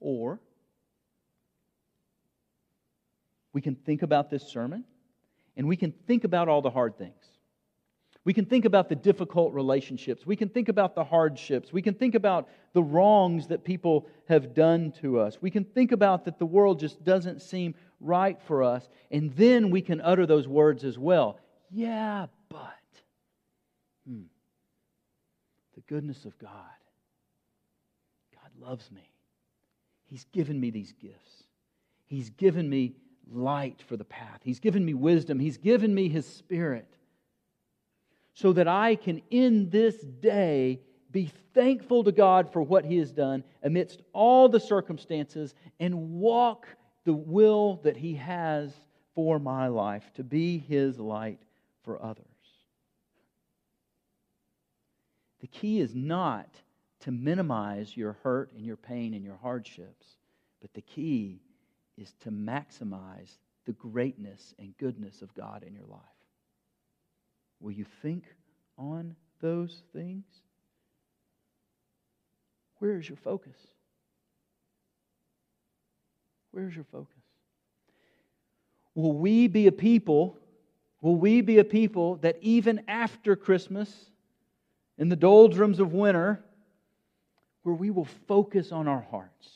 or, 0.00 0.40
we 3.52 3.60
can 3.60 3.76
think 3.76 4.02
about 4.02 4.30
this 4.30 4.42
sermon 4.42 4.84
and 5.56 5.68
we 5.68 5.76
can 5.76 5.92
think 6.06 6.24
about 6.24 6.48
all 6.48 6.60
the 6.60 6.70
hard 6.70 6.98
things. 6.98 7.14
We 8.24 8.32
can 8.32 8.46
think 8.46 8.64
about 8.64 8.88
the 8.88 8.96
difficult 8.96 9.52
relationships. 9.52 10.26
We 10.26 10.34
can 10.34 10.48
think 10.48 10.68
about 10.70 10.94
the 10.94 11.04
hardships. 11.04 11.72
We 11.72 11.82
can 11.82 11.94
think 11.94 12.14
about 12.14 12.48
the 12.72 12.82
wrongs 12.82 13.48
that 13.48 13.64
people 13.64 14.08
have 14.28 14.54
done 14.54 14.92
to 15.02 15.20
us. 15.20 15.38
We 15.42 15.50
can 15.50 15.64
think 15.64 15.92
about 15.92 16.24
that 16.24 16.38
the 16.38 16.46
world 16.46 16.80
just 16.80 17.04
doesn't 17.04 17.42
seem 17.42 17.74
right 18.00 18.40
for 18.46 18.62
us. 18.62 18.88
And 19.10 19.34
then 19.36 19.70
we 19.70 19.82
can 19.82 20.00
utter 20.00 20.24
those 20.24 20.48
words 20.48 20.84
as 20.84 20.98
well. 20.98 21.38
Yeah. 21.70 22.26
Hmm. 24.08 24.22
The 25.74 25.80
goodness 25.82 26.24
of 26.24 26.38
God. 26.38 26.50
God 28.32 28.68
loves 28.68 28.90
me. 28.90 29.10
He's 30.06 30.24
given 30.32 30.60
me 30.60 30.70
these 30.70 30.92
gifts. 30.92 31.44
He's 32.06 32.30
given 32.30 32.68
me 32.68 32.94
light 33.30 33.82
for 33.86 33.96
the 33.96 34.04
path. 34.04 34.40
He's 34.44 34.60
given 34.60 34.84
me 34.84 34.94
wisdom. 34.94 35.38
He's 35.38 35.56
given 35.56 35.94
me 35.94 36.08
His 36.08 36.26
Spirit 36.26 36.88
so 38.34 38.52
that 38.52 38.68
I 38.68 38.96
can, 38.96 39.22
in 39.30 39.70
this 39.70 39.96
day, 39.96 40.80
be 41.10 41.30
thankful 41.54 42.04
to 42.04 42.12
God 42.12 42.52
for 42.52 42.60
what 42.60 42.84
He 42.84 42.98
has 42.98 43.12
done 43.12 43.44
amidst 43.62 44.02
all 44.12 44.48
the 44.48 44.60
circumstances 44.60 45.54
and 45.80 46.10
walk 46.10 46.66
the 47.04 47.14
will 47.14 47.80
that 47.84 47.96
He 47.96 48.14
has 48.14 48.72
for 49.14 49.38
my 49.38 49.68
life 49.68 50.10
to 50.14 50.24
be 50.24 50.58
His 50.58 50.98
light 50.98 51.38
for 51.84 52.02
others. 52.02 52.33
The 55.44 55.48
key 55.48 55.80
is 55.80 55.94
not 55.94 56.48
to 57.00 57.10
minimize 57.10 57.94
your 57.98 58.16
hurt 58.22 58.50
and 58.56 58.64
your 58.64 58.78
pain 58.78 59.12
and 59.12 59.22
your 59.22 59.36
hardships, 59.36 60.06
but 60.62 60.72
the 60.72 60.80
key 60.80 61.42
is 61.98 62.14
to 62.22 62.30
maximize 62.30 63.36
the 63.66 63.74
greatness 63.74 64.54
and 64.58 64.74
goodness 64.78 65.20
of 65.20 65.34
God 65.34 65.62
in 65.62 65.74
your 65.74 65.84
life. 65.84 66.00
Will 67.60 67.72
you 67.72 67.84
think 68.00 68.24
on 68.78 69.16
those 69.42 69.82
things? 69.92 70.24
Where 72.78 72.96
is 72.96 73.06
your 73.06 73.18
focus? 73.18 73.58
Where's 76.52 76.74
your 76.74 76.86
focus? 76.90 77.20
Will 78.94 79.12
we 79.12 79.46
be 79.48 79.66
a 79.66 79.72
people? 79.72 80.38
Will 81.02 81.16
we 81.16 81.42
be 81.42 81.58
a 81.58 81.64
people 81.64 82.16
that 82.22 82.38
even 82.40 82.80
after 82.88 83.36
Christmas, 83.36 84.06
in 84.98 85.08
the 85.08 85.16
doldrums 85.16 85.80
of 85.80 85.92
winter, 85.92 86.44
where 87.62 87.74
we 87.74 87.90
will 87.90 88.04
focus 88.04 88.72
on 88.72 88.86
our 88.88 89.00
hearts, 89.10 89.48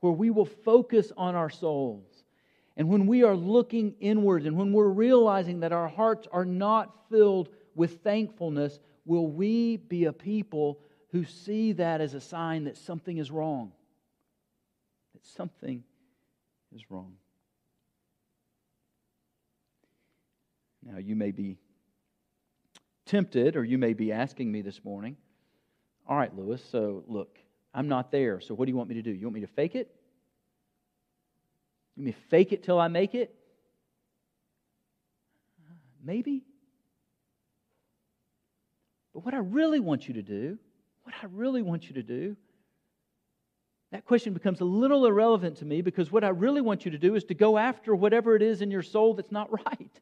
where 0.00 0.12
we 0.12 0.30
will 0.30 0.46
focus 0.46 1.12
on 1.16 1.34
our 1.34 1.50
souls, 1.50 2.24
and 2.76 2.88
when 2.88 3.06
we 3.06 3.22
are 3.22 3.34
looking 3.34 3.94
inward 4.00 4.44
and 4.44 4.56
when 4.56 4.72
we're 4.72 4.88
realizing 4.88 5.60
that 5.60 5.72
our 5.72 5.88
hearts 5.88 6.28
are 6.30 6.44
not 6.44 7.08
filled 7.10 7.48
with 7.74 8.02
thankfulness, 8.02 8.78
will 9.04 9.28
we 9.28 9.76
be 9.76 10.04
a 10.04 10.12
people 10.12 10.80
who 11.10 11.24
see 11.24 11.72
that 11.72 12.00
as 12.00 12.14
a 12.14 12.20
sign 12.20 12.64
that 12.64 12.76
something 12.76 13.16
is 13.16 13.30
wrong? 13.30 13.72
That 15.14 15.24
something 15.24 15.84
is 16.74 16.90
wrong. 16.90 17.14
Now, 20.82 20.98
you 20.98 21.16
may 21.16 21.30
be 21.30 21.56
tempted, 23.06 23.56
or 23.56 23.64
you 23.64 23.78
may 23.78 23.94
be 23.94 24.12
asking 24.12 24.50
me 24.50 24.62
this 24.62 24.84
morning, 24.84 25.16
all 26.08 26.16
right, 26.16 26.36
Lewis, 26.36 26.62
so 26.70 27.04
look, 27.08 27.38
I'm 27.72 27.88
not 27.88 28.10
there, 28.10 28.40
so 28.40 28.54
what 28.54 28.66
do 28.66 28.70
you 28.70 28.76
want 28.76 28.88
me 28.88 28.96
to 28.96 29.02
do? 29.02 29.10
You 29.10 29.26
want 29.26 29.34
me 29.34 29.40
to 29.40 29.46
fake 29.46 29.74
it? 29.74 29.94
You 31.96 32.04
me 32.04 32.14
fake 32.30 32.52
it 32.52 32.62
till 32.62 32.78
I 32.78 32.88
make 32.88 33.14
it? 33.14 33.34
Maybe. 36.04 36.44
But 39.14 39.24
what 39.24 39.34
I 39.34 39.38
really 39.38 39.80
want 39.80 40.06
you 40.06 40.14
to 40.14 40.22
do, 40.22 40.58
what 41.04 41.14
I 41.22 41.26
really 41.32 41.62
want 41.62 41.88
you 41.88 41.94
to 41.94 42.02
do, 42.02 42.36
that 43.92 44.04
question 44.04 44.34
becomes 44.34 44.60
a 44.60 44.64
little 44.64 45.06
irrelevant 45.06 45.58
to 45.58 45.64
me 45.64 45.80
because 45.80 46.12
what 46.12 46.22
I 46.22 46.28
really 46.28 46.60
want 46.60 46.84
you 46.84 46.90
to 46.90 46.98
do 46.98 47.14
is 47.14 47.24
to 47.24 47.34
go 47.34 47.56
after 47.56 47.94
whatever 47.94 48.36
it 48.36 48.42
is 48.42 48.60
in 48.60 48.70
your 48.70 48.82
soul 48.82 49.14
that's 49.14 49.32
not 49.32 49.50
right. 49.66 50.00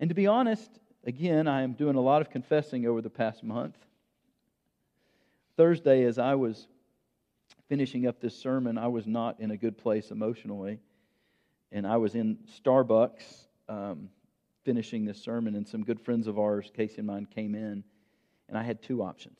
And 0.00 0.08
to 0.10 0.14
be 0.14 0.26
honest, 0.26 0.70
again, 1.04 1.48
I 1.48 1.62
am 1.62 1.72
doing 1.72 1.96
a 1.96 2.00
lot 2.00 2.22
of 2.22 2.30
confessing 2.30 2.86
over 2.86 3.00
the 3.00 3.10
past 3.10 3.42
month. 3.42 3.76
Thursday, 5.56 6.04
as 6.04 6.18
I 6.18 6.34
was 6.34 6.68
finishing 7.68 8.06
up 8.06 8.20
this 8.20 8.36
sermon, 8.36 8.78
I 8.78 8.88
was 8.88 9.06
not 9.06 9.40
in 9.40 9.50
a 9.50 9.56
good 9.56 9.76
place 9.76 10.10
emotionally. 10.10 10.80
And 11.72 11.86
I 11.86 11.96
was 11.96 12.14
in 12.14 12.38
Starbucks 12.64 13.46
um, 13.68 14.08
finishing 14.64 15.04
this 15.04 15.22
sermon, 15.22 15.54
and 15.54 15.66
some 15.66 15.84
good 15.84 16.00
friends 16.00 16.26
of 16.26 16.38
ours, 16.38 16.70
Casey 16.74 16.98
and 16.98 17.06
mine, 17.06 17.26
came 17.26 17.54
in, 17.54 17.84
and 18.48 18.56
I 18.56 18.62
had 18.62 18.82
two 18.82 19.02
options. 19.02 19.38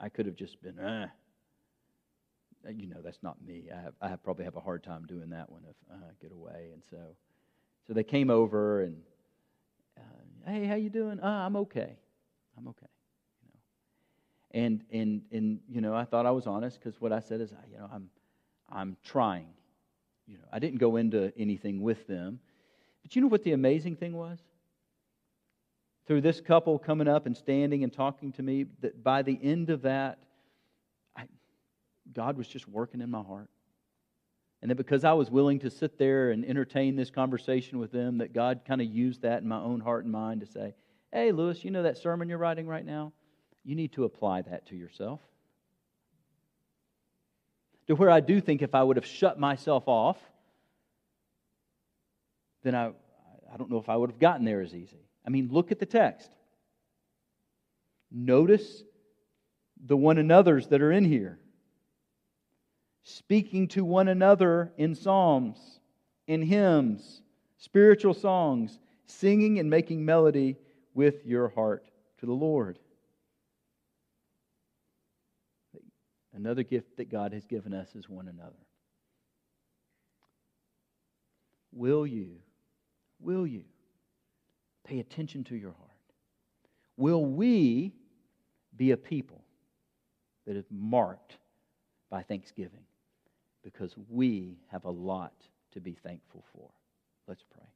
I 0.00 0.08
could 0.08 0.26
have 0.26 0.36
just 0.36 0.60
been, 0.62 0.78
ah. 0.82 1.06
You 2.68 2.88
know, 2.88 3.00
that's 3.00 3.22
not 3.22 3.36
me. 3.44 3.68
I, 3.72 3.80
have, 3.80 3.94
I 4.00 4.08
have 4.08 4.24
probably 4.24 4.44
have 4.44 4.56
a 4.56 4.60
hard 4.60 4.82
time 4.82 5.04
doing 5.06 5.30
that 5.30 5.50
one 5.50 5.62
if 5.70 5.76
uh, 5.88 6.10
get 6.20 6.32
away. 6.32 6.70
And 6.72 6.82
so, 6.90 6.96
so 7.86 7.92
they 7.92 8.04
came 8.04 8.30
over 8.30 8.82
and, 8.82 8.96
uh, 9.96 10.50
hey, 10.50 10.66
how 10.66 10.74
you 10.74 10.90
doing? 10.90 11.20
Uh, 11.20 11.26
I'm 11.26 11.56
okay. 11.56 11.96
I'm 12.58 12.68
okay. 12.68 12.86
You 13.42 13.48
know, 13.52 14.64
and 14.64 14.84
and 14.90 15.22
and 15.30 15.60
you 15.68 15.80
know, 15.80 15.94
I 15.94 16.04
thought 16.04 16.26
I 16.26 16.30
was 16.32 16.46
honest 16.46 16.80
because 16.80 17.00
what 17.00 17.12
I 17.12 17.20
said 17.20 17.40
is, 17.40 17.52
you 17.70 17.78
know, 17.78 17.88
I'm 17.92 18.10
I'm 18.68 18.96
trying. 19.04 19.48
You 20.26 20.38
know, 20.38 20.44
I 20.52 20.58
didn't 20.58 20.78
go 20.78 20.96
into 20.96 21.32
anything 21.36 21.80
with 21.80 22.06
them, 22.08 22.40
but 23.02 23.14
you 23.14 23.22
know 23.22 23.28
what 23.28 23.44
the 23.44 23.52
amazing 23.52 23.96
thing 23.96 24.14
was? 24.14 24.40
Through 26.06 26.22
this 26.22 26.40
couple 26.40 26.78
coming 26.78 27.06
up 27.06 27.26
and 27.26 27.36
standing 27.36 27.84
and 27.84 27.92
talking 27.92 28.32
to 28.32 28.42
me, 28.42 28.66
that 28.80 29.04
by 29.04 29.22
the 29.22 29.38
end 29.42 29.70
of 29.70 29.82
that, 29.82 30.18
I, 31.16 31.26
God 32.12 32.36
was 32.36 32.48
just 32.48 32.66
working 32.68 33.00
in 33.00 33.10
my 33.10 33.22
heart. 33.22 33.48
And 34.66 34.70
that 34.72 34.74
because 34.74 35.04
I 35.04 35.12
was 35.12 35.30
willing 35.30 35.60
to 35.60 35.70
sit 35.70 35.96
there 35.96 36.32
and 36.32 36.44
entertain 36.44 36.96
this 36.96 37.08
conversation 37.08 37.78
with 37.78 37.92
them, 37.92 38.18
that 38.18 38.32
God 38.32 38.62
kind 38.66 38.80
of 38.80 38.88
used 38.88 39.22
that 39.22 39.40
in 39.40 39.46
my 39.46 39.60
own 39.60 39.78
heart 39.78 40.02
and 40.02 40.12
mind 40.12 40.40
to 40.40 40.46
say, 40.48 40.74
hey, 41.12 41.30
Lewis, 41.30 41.64
you 41.64 41.70
know 41.70 41.84
that 41.84 41.98
sermon 41.98 42.28
you're 42.28 42.36
writing 42.36 42.66
right 42.66 42.84
now? 42.84 43.12
You 43.62 43.76
need 43.76 43.92
to 43.92 44.02
apply 44.02 44.42
that 44.42 44.66
to 44.66 44.74
yourself. 44.74 45.20
To 47.86 47.94
where 47.94 48.10
I 48.10 48.18
do 48.18 48.40
think 48.40 48.60
if 48.60 48.74
I 48.74 48.82
would 48.82 48.96
have 48.96 49.06
shut 49.06 49.38
myself 49.38 49.84
off, 49.86 50.18
then 52.64 52.74
I, 52.74 52.86
I 52.86 53.56
don't 53.56 53.70
know 53.70 53.78
if 53.78 53.88
I 53.88 53.94
would 53.94 54.10
have 54.10 54.18
gotten 54.18 54.44
there 54.44 54.62
as 54.62 54.74
easy. 54.74 55.06
I 55.24 55.30
mean, 55.30 55.48
look 55.52 55.70
at 55.70 55.78
the 55.78 55.86
text. 55.86 56.28
Notice 58.10 58.82
the 59.86 59.96
one 59.96 60.18
another's 60.18 60.66
that 60.70 60.82
are 60.82 60.90
in 60.90 61.04
here 61.04 61.38
speaking 63.08 63.68
to 63.68 63.84
one 63.84 64.08
another 64.08 64.72
in 64.76 64.92
psalms, 64.92 65.78
in 66.26 66.42
hymns, 66.42 67.22
spiritual 67.56 68.12
songs, 68.12 68.80
singing 69.06 69.60
and 69.60 69.70
making 69.70 70.04
melody 70.04 70.56
with 70.92 71.24
your 71.24 71.48
heart 71.50 71.88
to 72.18 72.26
the 72.26 72.32
Lord. 72.32 72.80
Another 76.34 76.64
gift 76.64 76.96
that 76.96 77.08
God 77.08 77.32
has 77.32 77.44
given 77.44 77.72
us 77.72 77.94
is 77.94 78.08
one 78.08 78.26
another. 78.26 78.56
Will 81.72 82.08
you, 82.08 82.38
will 83.20 83.46
you 83.46 83.62
pay 84.84 84.98
attention 84.98 85.44
to 85.44 85.54
your 85.54 85.74
heart? 85.78 85.90
Will 86.96 87.24
we 87.24 87.92
be 88.76 88.90
a 88.90 88.96
people 88.96 89.44
that 90.44 90.56
is 90.56 90.66
marked 90.72 91.36
by 92.10 92.22
thanksgiving? 92.24 92.80
Because 93.66 93.96
we 94.08 94.56
have 94.68 94.84
a 94.84 94.90
lot 94.90 95.32
to 95.72 95.80
be 95.80 95.96
thankful 96.04 96.44
for. 96.54 96.70
Let's 97.26 97.42
pray. 97.52 97.66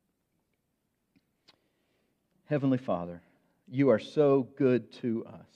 Heavenly 2.45 2.78
Father, 2.78 3.20
you 3.66 3.88
are 3.88 3.99
so 3.99 4.47
good 4.57 4.93
to 5.01 5.26
us. 5.26 5.49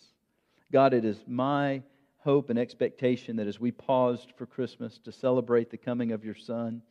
God, 0.73 0.93
it 0.93 1.05
is 1.05 1.23
my 1.29 1.83
hope 2.19 2.51
and 2.51 2.59
expectation 2.59 3.37
that 3.37 3.47
as 3.47 3.61
we 3.61 3.71
paused 3.71 4.33
for 4.37 4.45
Christmas 4.45 4.99
to 5.05 5.13
celebrate 5.13 5.71
the 5.71 5.77
coming 5.77 6.11
of 6.11 6.25
your 6.25 6.35
Son, 6.35 6.83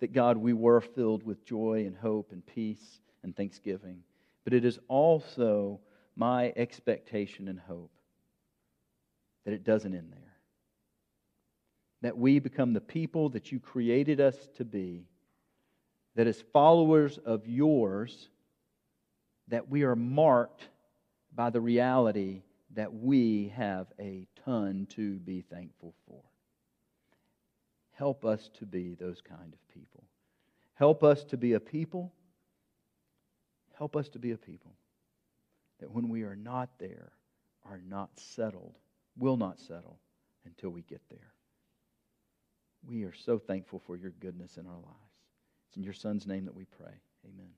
that 0.00 0.14
God, 0.14 0.38
we 0.38 0.54
were 0.54 0.80
filled 0.80 1.22
with 1.22 1.44
joy 1.44 1.84
and 1.86 1.94
hope 1.94 2.32
and 2.32 2.46
peace 2.46 3.00
and 3.22 3.36
thanksgiving. 3.36 3.98
But 4.42 4.54
it 4.54 4.64
is 4.64 4.78
also 4.88 5.80
my 6.16 6.50
expectation 6.56 7.48
and 7.48 7.60
hope 7.60 7.92
that 9.44 9.52
it 9.52 9.64
doesn't 9.64 9.94
end 9.94 10.12
there 10.12 10.25
that 12.06 12.16
we 12.16 12.38
become 12.38 12.72
the 12.72 12.80
people 12.80 13.30
that 13.30 13.50
you 13.50 13.58
created 13.58 14.20
us 14.20 14.36
to 14.54 14.64
be, 14.64 15.08
that 16.14 16.28
as 16.28 16.40
followers 16.52 17.18
of 17.18 17.48
yours, 17.48 18.28
that 19.48 19.68
we 19.68 19.82
are 19.82 19.96
marked 19.96 20.68
by 21.34 21.50
the 21.50 21.60
reality 21.60 22.42
that 22.76 22.94
we 22.94 23.52
have 23.56 23.88
a 23.98 24.24
ton 24.44 24.86
to 24.88 25.18
be 25.18 25.40
thankful 25.40 25.94
for. 26.06 26.22
Help 27.90 28.24
us 28.24 28.50
to 28.60 28.64
be 28.64 28.94
those 28.94 29.20
kind 29.20 29.52
of 29.52 29.74
people. 29.74 30.04
Help 30.74 31.02
us 31.02 31.24
to 31.24 31.36
be 31.36 31.54
a 31.54 31.60
people. 31.60 32.12
Help 33.76 33.96
us 33.96 34.08
to 34.10 34.20
be 34.20 34.30
a 34.30 34.38
people 34.38 34.76
that 35.80 35.90
when 35.90 36.08
we 36.08 36.22
are 36.22 36.36
not 36.36 36.68
there, 36.78 37.10
are 37.68 37.80
not 37.84 38.10
settled, 38.14 38.78
will 39.18 39.36
not 39.36 39.58
settle 39.58 39.98
until 40.44 40.70
we 40.70 40.82
get 40.82 41.00
there. 41.10 41.32
We 42.88 43.04
are 43.04 43.12
so 43.12 43.38
thankful 43.38 43.80
for 43.80 43.96
your 43.96 44.12
goodness 44.20 44.56
in 44.58 44.66
our 44.66 44.74
lives. 44.74 45.12
It's 45.68 45.76
in 45.76 45.82
your 45.82 45.92
Son's 45.92 46.26
name 46.26 46.44
that 46.44 46.54
we 46.54 46.64
pray. 46.64 46.94
Amen. 47.26 47.50